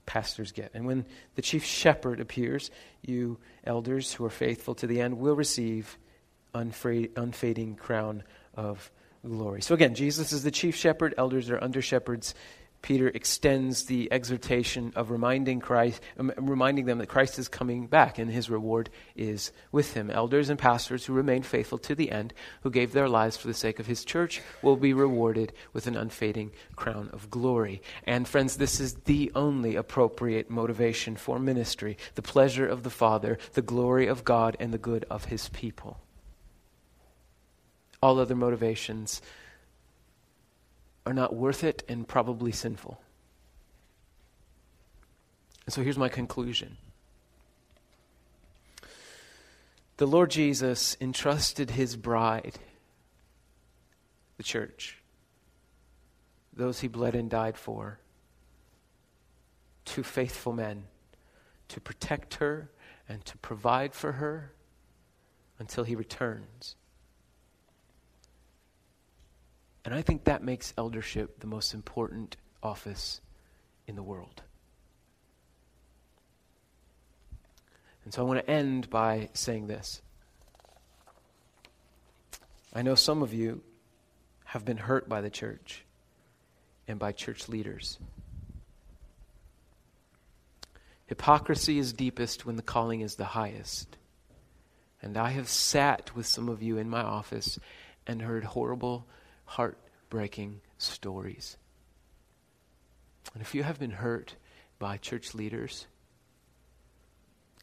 pastors 0.05 0.51
get. 0.51 0.71
And 0.73 0.85
when 0.85 1.05
the 1.35 1.41
chief 1.41 1.63
shepherd 1.63 2.19
appears, 2.19 2.71
you 3.01 3.39
elders 3.63 4.13
who 4.13 4.25
are 4.25 4.29
faithful 4.29 4.75
to 4.75 4.87
the 4.87 5.01
end 5.01 5.17
will 5.17 5.35
receive 5.35 5.97
unfading 6.53 7.75
crown 7.75 8.23
of 8.55 8.91
glory. 9.25 9.61
So 9.61 9.73
again, 9.73 9.95
Jesus 9.95 10.31
is 10.33 10.43
the 10.43 10.51
chief 10.51 10.75
shepherd, 10.75 11.15
elders 11.17 11.49
are 11.49 11.63
under 11.63 11.81
shepherds. 11.81 12.35
Peter 12.83 13.07
extends 13.07 13.85
the 13.85 14.11
exhortation 14.11 14.91
of 14.97 15.09
reminding 15.09 15.61
Christ, 15.61 16.01
um, 16.19 16.33
reminding 16.35 16.85
them 16.85 16.97
that 16.97 17.07
Christ 17.07 17.39
is 17.39 17.47
coming 17.47 17.87
back 17.87 18.19
and 18.19 18.29
his 18.29 18.49
reward 18.49 18.89
is 19.15 19.53
with 19.71 19.93
him. 19.93 20.11
Elders 20.11 20.49
and 20.49 20.59
pastors 20.59 21.05
who 21.05 21.13
remain 21.13 21.43
faithful 21.43 21.77
to 21.77 21.95
the 21.95 22.11
end, 22.11 22.33
who 22.61 22.69
gave 22.69 22.91
their 22.91 23.07
lives 23.07 23.37
for 23.37 23.47
the 23.47 23.53
sake 23.53 23.79
of 23.79 23.87
his 23.87 24.03
church, 24.03 24.41
will 24.61 24.75
be 24.75 24.93
rewarded 24.93 25.53
with 25.71 25.87
an 25.87 25.95
unfading 25.95 26.51
crown 26.75 27.09
of 27.13 27.31
glory. 27.31 27.81
And 28.03 28.27
friends, 28.27 28.57
this 28.57 28.81
is 28.81 28.95
the 29.05 29.31
only 29.33 29.77
appropriate 29.77 30.49
motivation 30.49 31.15
for 31.15 31.39
ministry 31.39 31.97
the 32.15 32.21
pleasure 32.21 32.67
of 32.67 32.83
the 32.83 32.89
Father, 32.89 33.37
the 33.53 33.61
glory 33.61 34.07
of 34.07 34.25
God, 34.25 34.57
and 34.59 34.73
the 34.73 34.77
good 34.77 35.05
of 35.09 35.25
his 35.25 35.47
people. 35.49 35.99
All 38.01 38.19
other 38.19 38.35
motivations 38.35 39.21
are 41.05 41.13
not 41.13 41.35
worth 41.35 41.63
it 41.63 41.83
and 41.87 42.07
probably 42.07 42.51
sinful. 42.51 42.99
And 45.65 45.73
so 45.73 45.81
here's 45.81 45.97
my 45.97 46.09
conclusion. 46.09 46.77
The 49.97 50.07
Lord 50.07 50.31
Jesus 50.31 50.97
entrusted 50.99 51.71
his 51.71 51.95
bride, 51.95 52.59
the 54.37 54.43
church, 54.43 54.97
those 56.51 56.79
he 56.79 56.87
bled 56.87 57.15
and 57.15 57.29
died 57.29 57.57
for, 57.57 57.99
to 59.85 60.03
faithful 60.03 60.53
men 60.53 60.85
to 61.73 61.81
protect 61.81 62.35
her 62.35 62.69
and 63.09 63.25
to 63.25 63.35
provide 63.37 63.93
for 63.93 64.13
her 64.13 64.51
until 65.57 65.83
he 65.83 65.95
returns. 65.95 66.75
And 69.85 69.93
I 69.93 70.01
think 70.01 70.23
that 70.23 70.43
makes 70.43 70.73
eldership 70.77 71.39
the 71.39 71.47
most 71.47 71.73
important 71.73 72.37
office 72.61 73.19
in 73.87 73.95
the 73.95 74.03
world. 74.03 74.41
And 78.05 78.13
so 78.13 78.21
I 78.21 78.25
want 78.25 78.39
to 78.39 78.49
end 78.49 78.89
by 78.89 79.29
saying 79.33 79.67
this. 79.67 80.01
I 82.73 82.81
know 82.81 82.95
some 82.95 83.21
of 83.21 83.33
you 83.33 83.61
have 84.45 84.65
been 84.65 84.77
hurt 84.77 85.07
by 85.07 85.21
the 85.21 85.29
church 85.29 85.83
and 86.87 86.99
by 86.99 87.11
church 87.11 87.47
leaders. 87.47 87.99
Hypocrisy 91.05 91.77
is 91.77 91.93
deepest 91.93 92.45
when 92.45 92.55
the 92.55 92.61
calling 92.61 93.01
is 93.01 93.15
the 93.15 93.25
highest. 93.25 93.97
And 95.01 95.17
I 95.17 95.31
have 95.31 95.49
sat 95.49 96.15
with 96.15 96.25
some 96.25 96.49
of 96.49 96.63
you 96.63 96.77
in 96.77 96.89
my 96.89 97.01
office 97.01 97.59
and 98.07 98.21
heard 98.21 98.43
horrible 98.43 99.05
heartbreaking 99.53 100.61
stories. 100.79 101.57
And 103.33 103.41
if 103.43 103.53
you 103.53 103.61
have 103.61 103.77
been 103.77 103.91
hurt 103.91 104.35
by 104.79 104.97
church 104.97 105.35
leaders, 105.35 105.85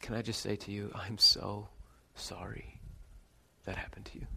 can 0.01 0.15
I 0.15 0.21
just 0.21 0.41
say 0.41 0.55
to 0.55 0.71
you, 0.71 0.89
I'm 0.95 1.17
so 1.17 1.67
sorry 2.15 2.79
that 3.65 3.75
happened 3.75 4.05
to 4.05 4.19
you. 4.19 4.27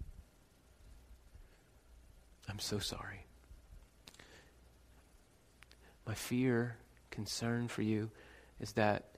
I'm 2.48 2.59
so 2.59 2.80
sorry. 2.80 3.24
My 6.09 6.14
fear, 6.14 6.76
concern 7.11 7.68
for 7.68 7.82
you 7.82 8.11
is 8.59 8.72
that 8.72 9.11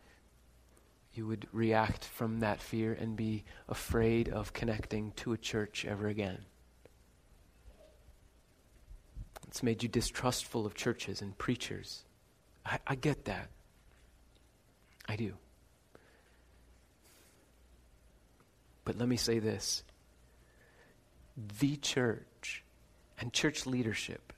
you 1.15 1.27
would 1.27 1.49
react 1.53 2.05
from 2.05 2.41
that 2.41 2.61
fear 2.61 2.93
and 2.93 3.17
be 3.17 3.45
afraid 3.67 4.29
of 4.29 4.53
connecting 4.53 5.13
to 5.13 5.33
a 5.33 5.39
church 5.39 5.87
ever 5.89 6.09
again 6.09 6.45
It's 9.57 9.63
made 9.63 9.83
you 9.83 9.89
distrustful 9.89 10.67
of 10.67 10.75
churches 10.75 11.23
and 11.23 11.39
preachers. 11.39 12.05
I, 12.67 12.79
I 12.87 12.95
get 12.95 13.25
that. 13.25 13.49
I 15.09 15.17
do. 15.17 15.33
But 18.85 18.99
let 18.99 19.09
me 19.09 19.17
say 19.17 19.39
this 19.39 19.83
the 21.59 21.77
church 21.77 22.65
and 23.19 23.33
church 23.33 23.65
leadership 23.65 24.35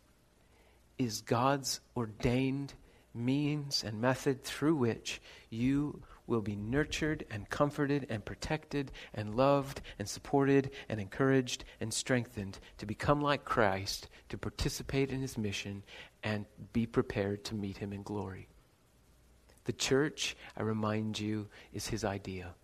is 0.98 1.22
God's 1.22 1.80
ordained 1.96 2.74
means 3.12 3.82
and 3.82 4.00
method 4.00 4.44
through 4.44 4.76
which 4.76 5.20
you 5.50 6.00
will 6.29 6.43
be 6.43 6.55
nurtured 6.55 7.24
and 7.31 7.49
comforted 7.49 8.07
and 8.11 8.24
protected 8.24 8.93
and 9.14 9.35
loved 9.35 9.81
and 9.99 10.09
supported 10.09 10.70
and 10.89 11.01
encouraged 11.01 11.64
and 11.81 11.93
strengthened 11.93 12.59
to 12.76 12.87
become 12.87 13.20
like 13.20 13.45
Christ, 13.45 14.09
to 14.29 14.39
participate 14.39 15.11
in 15.11 15.20
his 15.20 15.39
mission, 15.39 15.83
and 16.22 16.45
be 16.72 16.87
prepared 16.87 17.45
to 17.45 17.55
meet 17.55 17.79
him 17.79 17.93
in 17.93 18.03
glory. 18.03 18.49
The 19.64 19.72
church, 19.72 20.37
I 20.57 20.62
remind 20.62 21.18
you, 21.18 21.49
is 21.72 21.89
his 21.89 22.05
idea. 22.05 22.55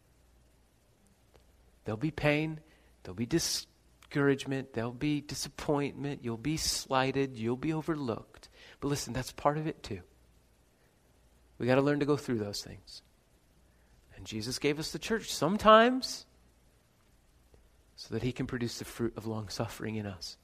There'll 1.85 1.97
be 1.97 2.11
pain, 2.11 2.61
there'll 3.03 3.15
be 3.15 3.27
discouragement, 3.27 4.73
there'll 4.73 4.93
be 4.93 5.21
disappointment, 5.21 6.21
you'll 6.23 6.37
be 6.37 6.57
slighted, 6.57 7.39
you'll 7.39 7.57
be 7.57 7.73
overlooked. 7.73 8.49
But 8.81 8.89
listen, 8.89 9.13
that's 9.13 9.33
part 9.33 9.59
of 9.59 9.67
it 9.67 9.83
too. 9.83 10.01
We 11.59 11.67
got 11.67 11.77
to 11.77 11.83
learn 11.83 12.01
to 12.01 12.07
go 12.07 12.17
through 12.17 12.39
those 12.39 12.63
things. 12.63 13.03
And 14.25 14.29
Jesus 14.31 14.59
gave 14.59 14.79
us 14.79 14.91
the 14.91 14.99
church 14.99 15.31
sometimes 15.31 16.25
so 17.95 18.15
that 18.15 18.23
he 18.23 18.33
can 18.33 18.47
produce 18.47 18.79
the 18.79 18.87
fruit 18.87 19.13
of 19.19 19.27
long 19.27 19.51
suffering 19.51 19.97
in 19.97 20.07
us 20.07 20.39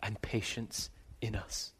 and 0.00 0.22
patience 0.22 0.88
in 1.20 1.34
us. 1.34 1.72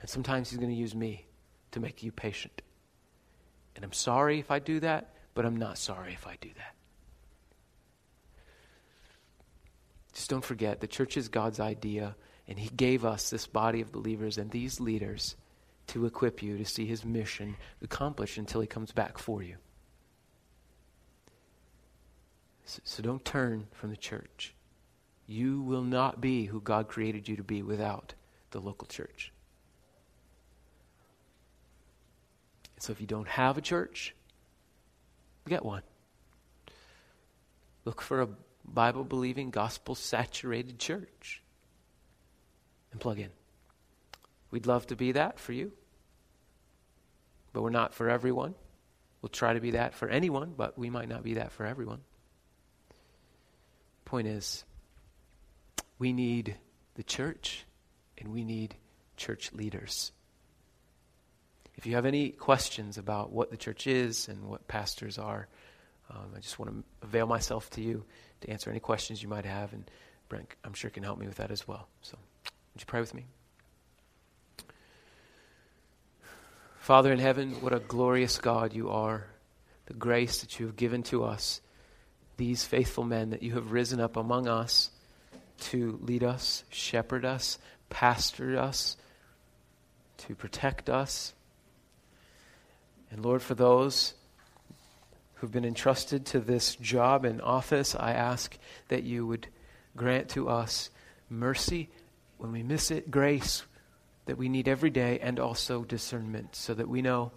And 0.00 0.08
sometimes 0.08 0.48
he's 0.48 0.60
going 0.60 0.70
to 0.70 0.76
use 0.76 0.94
me 0.94 1.26
to 1.72 1.80
make 1.80 2.04
you 2.04 2.12
patient. 2.12 2.62
And 3.74 3.84
I'm 3.84 3.92
sorry 3.92 4.38
if 4.38 4.52
I 4.52 4.60
do 4.60 4.78
that, 4.78 5.16
but 5.34 5.44
I'm 5.44 5.56
not 5.56 5.76
sorry 5.76 6.12
if 6.12 6.24
I 6.24 6.36
do 6.40 6.50
that. 6.56 6.76
Just 10.12 10.30
don't 10.30 10.44
forget, 10.44 10.80
the 10.80 10.86
church 10.86 11.16
is 11.16 11.26
God's 11.26 11.58
idea, 11.58 12.14
and 12.46 12.60
He 12.60 12.68
gave 12.68 13.04
us 13.04 13.28
this 13.28 13.48
body 13.48 13.80
of 13.80 13.90
believers 13.90 14.38
and 14.38 14.52
these 14.52 14.78
leaders 14.78 15.34
to 15.88 16.06
equip 16.06 16.42
you 16.42 16.58
to 16.58 16.64
see 16.64 16.86
His 16.86 17.04
mission 17.04 17.56
accomplished 17.82 18.38
until 18.38 18.60
He 18.60 18.66
comes 18.66 18.92
back 18.92 19.18
for 19.18 19.42
you. 19.42 19.56
So, 22.64 22.80
so 22.84 23.02
don't 23.02 23.24
turn 23.24 23.68
from 23.72 23.90
the 23.90 23.96
church. 23.96 24.54
You 25.26 25.60
will 25.60 25.82
not 25.82 26.20
be 26.20 26.46
who 26.46 26.60
God 26.60 26.88
created 26.88 27.28
you 27.28 27.36
to 27.36 27.44
be 27.44 27.62
without 27.62 28.14
the 28.50 28.60
local 28.60 28.86
church. 28.86 29.32
So 32.78 32.92
if 32.92 33.00
you 33.00 33.06
don't 33.06 33.28
have 33.28 33.56
a 33.56 33.60
church, 33.60 34.14
get 35.48 35.64
one. 35.64 35.82
Look 37.84 38.02
for 38.02 38.22
a 38.22 38.28
Bible 38.64 39.04
believing, 39.04 39.50
gospel 39.50 39.94
saturated 39.94 40.78
church 40.78 41.42
and 42.92 43.00
plug 43.00 43.18
in. 43.18 43.30
We'd 44.50 44.66
love 44.66 44.86
to 44.88 44.96
be 44.96 45.12
that 45.12 45.38
for 45.38 45.52
you, 45.52 45.72
but 47.52 47.62
we're 47.62 47.70
not 47.70 47.94
for 47.94 48.08
everyone. 48.08 48.54
We'll 49.20 49.30
try 49.30 49.54
to 49.54 49.60
be 49.60 49.72
that 49.72 49.94
for 49.94 50.08
anyone, 50.08 50.54
but 50.56 50.78
we 50.78 50.90
might 50.90 51.08
not 51.08 51.22
be 51.22 51.34
that 51.34 51.52
for 51.52 51.66
everyone. 51.66 52.00
Point 54.04 54.28
is, 54.28 54.64
we 55.98 56.12
need 56.12 56.56
the 56.94 57.02
church 57.02 57.64
and 58.18 58.32
we 58.32 58.44
need 58.44 58.76
church 59.16 59.52
leaders. 59.52 60.12
If 61.74 61.86
you 61.86 61.94
have 61.94 62.06
any 62.06 62.30
questions 62.30 62.98
about 62.98 63.32
what 63.32 63.50
the 63.50 63.56
church 63.56 63.86
is 63.86 64.28
and 64.28 64.48
what 64.48 64.66
pastors 64.68 65.18
are, 65.18 65.48
um, 66.10 66.32
I 66.36 66.40
just 66.40 66.58
want 66.58 66.70
to 66.70 67.06
avail 67.06 67.26
myself 67.26 67.68
to 67.70 67.82
you 67.82 68.04
to 68.42 68.50
answer 68.50 68.70
any 68.70 68.80
questions 68.80 69.22
you 69.22 69.28
might 69.28 69.44
have, 69.44 69.72
and 69.72 69.90
Brent, 70.28 70.48
I'm 70.64 70.74
sure, 70.74 70.90
can 70.90 71.02
help 71.02 71.18
me 71.18 71.26
with 71.26 71.36
that 71.36 71.50
as 71.50 71.66
well. 71.66 71.88
So, 72.02 72.16
would 72.74 72.80
you 72.80 72.86
pray 72.86 73.00
with 73.00 73.14
me? 73.14 73.26
Father 76.86 77.10
in 77.10 77.18
heaven, 77.18 77.50
what 77.62 77.72
a 77.72 77.80
glorious 77.80 78.38
God 78.38 78.72
you 78.72 78.90
are. 78.90 79.26
The 79.86 79.94
grace 79.94 80.42
that 80.42 80.60
you 80.60 80.66
have 80.66 80.76
given 80.76 81.02
to 81.02 81.24
us, 81.24 81.60
these 82.36 82.62
faithful 82.62 83.02
men 83.02 83.30
that 83.30 83.42
you 83.42 83.54
have 83.54 83.72
risen 83.72 83.98
up 83.98 84.16
among 84.16 84.46
us 84.46 84.92
to 85.62 85.98
lead 86.00 86.22
us, 86.22 86.62
shepherd 86.70 87.24
us, 87.24 87.58
pastor 87.90 88.56
us, 88.56 88.96
to 90.18 90.36
protect 90.36 90.88
us. 90.88 91.34
And 93.10 93.24
Lord, 93.24 93.42
for 93.42 93.56
those 93.56 94.14
who've 95.34 95.50
been 95.50 95.64
entrusted 95.64 96.24
to 96.26 96.38
this 96.38 96.76
job 96.76 97.24
and 97.24 97.42
office, 97.42 97.96
I 97.96 98.12
ask 98.12 98.56
that 98.90 99.02
you 99.02 99.26
would 99.26 99.48
grant 99.96 100.28
to 100.28 100.48
us 100.48 100.90
mercy 101.28 101.88
when 102.38 102.52
we 102.52 102.62
miss 102.62 102.92
it, 102.92 103.10
grace 103.10 103.64
that 104.26 104.36
we 104.36 104.48
need 104.48 104.68
every 104.68 104.90
day, 104.90 105.18
and 105.20 105.40
also 105.40 105.84
discernment 105.84 106.54
so 106.54 106.74
that 106.74 106.88
we 106.88 107.00
know 107.02 107.32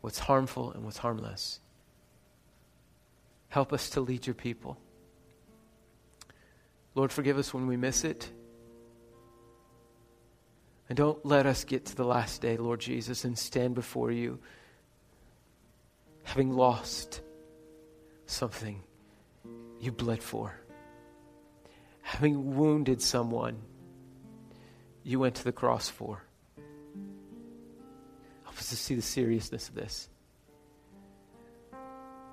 what's 0.00 0.18
harmful 0.18 0.72
and 0.72 0.84
what's 0.84 0.98
harmless. 0.98 1.60
Help 3.48 3.72
us 3.72 3.90
to 3.90 4.00
lead 4.00 4.26
your 4.26 4.34
people. 4.34 4.78
Lord, 6.94 7.12
forgive 7.12 7.38
us 7.38 7.54
when 7.54 7.66
we 7.66 7.76
miss 7.76 8.04
it. 8.04 8.30
And 10.88 10.96
don't 10.96 11.24
let 11.24 11.46
us 11.46 11.64
get 11.64 11.86
to 11.86 11.96
the 11.96 12.04
last 12.04 12.42
day, 12.42 12.56
Lord 12.56 12.80
Jesus, 12.80 13.24
and 13.24 13.38
stand 13.38 13.74
before 13.74 14.10
you 14.10 14.38
having 16.24 16.52
lost 16.52 17.20
something 18.26 18.82
you 19.80 19.92
bled 19.92 20.22
for, 20.22 20.58
having 22.02 22.56
wounded 22.56 23.00
someone 23.00 23.62
you 25.04 25.20
went 25.20 25.36
to 25.36 25.44
the 25.44 25.52
cross 25.52 25.88
for. 25.88 26.22
Help 28.44 28.58
us 28.58 28.70
to 28.70 28.76
see 28.76 28.94
the 28.94 29.02
seriousness 29.02 29.68
of 29.68 29.74
this. 29.74 30.08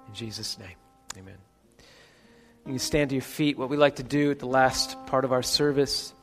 In 0.07 0.13
Jesus' 0.13 0.57
name, 0.57 0.77
amen. 1.17 1.37
You 2.65 2.73
can 2.73 2.79
stand 2.79 3.09
to 3.09 3.15
your 3.15 3.21
feet. 3.21 3.57
What 3.57 3.69
we 3.69 3.77
like 3.77 3.97
to 3.97 4.03
do 4.03 4.31
at 4.31 4.39
the 4.39 4.47
last 4.47 5.05
part 5.07 5.25
of 5.25 5.31
our 5.31 5.43
service. 5.43 6.13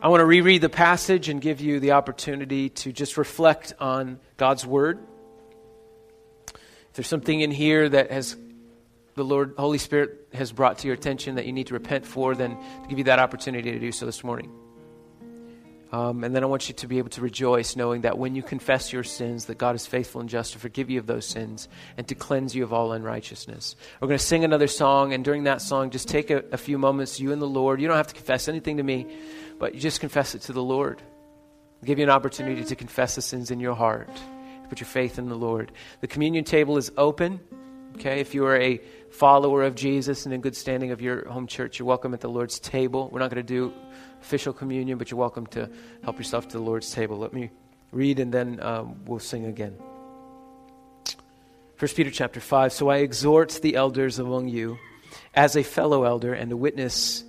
I 0.00 0.08
want 0.08 0.20
to 0.20 0.26
reread 0.26 0.60
the 0.60 0.68
passage 0.68 1.28
and 1.28 1.40
give 1.40 1.60
you 1.60 1.80
the 1.80 1.92
opportunity 1.92 2.68
to 2.68 2.92
just 2.92 3.16
reflect 3.16 3.74
on 3.80 4.20
God's 4.36 4.66
Word. 4.66 4.98
If 6.48 6.92
there's 6.94 7.08
something 7.08 7.40
in 7.40 7.50
here 7.50 7.88
that 7.88 8.10
has 8.10 8.36
the 9.14 9.24
Lord, 9.24 9.54
Holy 9.56 9.78
Spirit 9.78 10.28
has 10.32 10.52
brought 10.52 10.78
to 10.78 10.88
your 10.88 10.94
attention 10.94 11.36
that 11.36 11.46
you 11.46 11.52
need 11.52 11.68
to 11.68 11.74
repent 11.74 12.06
for, 12.06 12.34
then 12.34 12.56
to 12.56 12.88
give 12.88 12.98
you 12.98 13.04
that 13.04 13.18
opportunity 13.18 13.72
to 13.72 13.78
do 13.78 13.92
so 13.92 14.06
this 14.06 14.24
morning. 14.24 14.50
Um, 15.92 16.24
and 16.24 16.34
then 16.34 16.42
I 16.42 16.46
want 16.46 16.68
you 16.68 16.74
to 16.74 16.88
be 16.88 16.98
able 16.98 17.10
to 17.10 17.20
rejoice 17.20 17.76
knowing 17.76 18.00
that 18.00 18.18
when 18.18 18.34
you 18.34 18.42
confess 18.42 18.92
your 18.92 19.04
sins, 19.04 19.44
that 19.44 19.58
God 19.58 19.76
is 19.76 19.86
faithful 19.86 20.20
and 20.20 20.28
just 20.28 20.54
to 20.54 20.58
forgive 20.58 20.90
you 20.90 20.98
of 20.98 21.06
those 21.06 21.24
sins 21.24 21.68
and 21.96 22.08
to 22.08 22.16
cleanse 22.16 22.52
you 22.52 22.64
of 22.64 22.72
all 22.72 22.90
unrighteousness. 22.90 23.76
We're 24.00 24.08
going 24.08 24.18
to 24.18 24.24
sing 24.24 24.42
another 24.42 24.66
song, 24.66 25.12
and 25.12 25.24
during 25.24 25.44
that 25.44 25.62
song, 25.62 25.90
just 25.90 26.08
take 26.08 26.30
a, 26.30 26.42
a 26.50 26.56
few 26.56 26.78
moments, 26.78 27.20
you 27.20 27.30
and 27.30 27.40
the 27.40 27.46
Lord. 27.46 27.80
You 27.80 27.86
don't 27.86 27.96
have 27.96 28.08
to 28.08 28.14
confess 28.14 28.48
anything 28.48 28.78
to 28.78 28.82
me, 28.82 29.06
but 29.60 29.74
you 29.74 29.80
just 29.80 30.00
confess 30.00 30.34
it 30.34 30.40
to 30.42 30.52
the 30.52 30.62
Lord. 30.62 31.00
I'll 31.80 31.86
give 31.86 31.98
you 31.98 32.04
an 32.04 32.10
opportunity 32.10 32.64
to 32.64 32.74
confess 32.74 33.14
the 33.14 33.22
sins 33.22 33.52
in 33.52 33.60
your 33.60 33.76
heart. 33.76 34.10
Put 34.68 34.80
your 34.80 34.88
faith 34.88 35.20
in 35.20 35.28
the 35.28 35.36
Lord. 35.36 35.70
The 36.00 36.08
communion 36.08 36.42
table 36.42 36.76
is 36.76 36.90
open. 36.96 37.38
Okay, 37.96 38.18
if 38.18 38.34
you 38.34 38.44
are 38.46 38.56
a 38.56 38.80
follower 39.10 39.62
of 39.62 39.76
Jesus 39.76 40.24
and 40.24 40.34
in 40.34 40.40
good 40.40 40.56
standing 40.56 40.90
of 40.90 41.00
your 41.00 41.28
home 41.28 41.46
church, 41.46 41.78
you're 41.78 41.86
welcome 41.86 42.12
at 42.12 42.20
the 42.20 42.28
Lord's 42.28 42.58
table. 42.58 43.08
We're 43.12 43.20
not 43.20 43.30
going 43.30 43.44
to 43.44 43.54
do 43.54 43.72
official 44.20 44.52
communion, 44.52 44.98
but 44.98 45.10
you're 45.10 45.20
welcome 45.20 45.46
to 45.48 45.70
help 46.02 46.18
yourself 46.18 46.48
to 46.48 46.58
the 46.58 46.62
Lord's 46.62 46.90
table. 46.90 47.18
Let 47.18 47.32
me 47.32 47.50
read 47.92 48.18
and 48.18 48.34
then 48.34 48.58
um, 48.60 49.04
we'll 49.04 49.20
sing 49.20 49.46
again. 49.46 49.76
1 51.78 51.88
Peter 51.94 52.10
chapter 52.10 52.40
5. 52.40 52.72
So 52.72 52.88
I 52.88 52.98
exhort 52.98 53.60
the 53.62 53.76
elders 53.76 54.18
among 54.18 54.48
you 54.48 54.76
as 55.32 55.56
a 55.56 55.62
fellow 55.62 56.02
elder 56.02 56.34
and 56.34 56.50
a 56.50 56.56
witness 56.56 57.22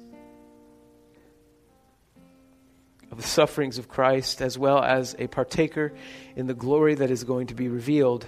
of 3.12 3.18
the 3.18 3.28
sufferings 3.28 3.78
of 3.78 3.88
Christ, 3.88 4.42
as 4.42 4.58
well 4.58 4.82
as 4.82 5.16
a 5.20 5.28
partaker 5.28 5.94
in 6.36 6.48
the 6.48 6.56
glory 6.56 6.96
that 6.96 7.12
is 7.12 7.24
going 7.24 7.48
to 7.48 7.54
be 7.54 7.68
revealed. 7.68 8.26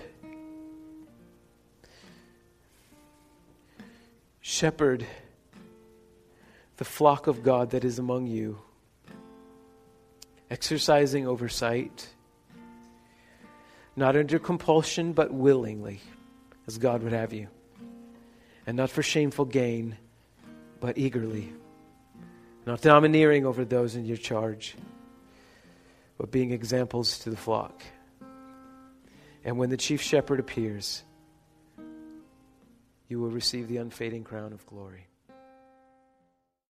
Shepherd 4.50 5.06
the 6.78 6.86
flock 6.86 7.28
of 7.28 7.44
God 7.44 7.72
that 7.72 7.84
is 7.84 8.00
among 8.00 8.28
you, 8.28 8.58
exercising 10.50 11.28
oversight, 11.28 12.08
not 13.98 14.16
under 14.16 14.40
compulsion, 14.40 15.12
but 15.12 15.34
willingly, 15.34 16.00
as 16.66 16.78
God 16.78 17.04
would 17.04 17.12
have 17.12 17.34
you, 17.34 17.50
and 18.66 18.78
not 18.78 18.90
for 18.90 19.04
shameful 19.04 19.44
gain, 19.44 19.98
but 20.80 20.98
eagerly 20.98 21.52
not 22.66 22.80
domineering 22.80 23.46
over 23.46 23.66
those 23.66 23.96
in 23.96 24.06
your 24.06 24.16
charge, 24.16 24.76
but 26.18 26.32
being 26.32 26.52
examples 26.52 27.20
to 27.20 27.30
the 27.30 27.36
flock. 27.36 27.84
And 29.44 29.58
when 29.58 29.70
the 29.70 29.78
chief 29.78 30.02
shepherd 30.02 30.40
appears, 30.40 31.04
you 33.08 33.20
will 33.20 33.30
receive 33.30 33.68
the 33.68 33.78
unfading 33.78 34.24
crown 34.24 34.54
of 34.54 34.66
glory. 34.66 35.07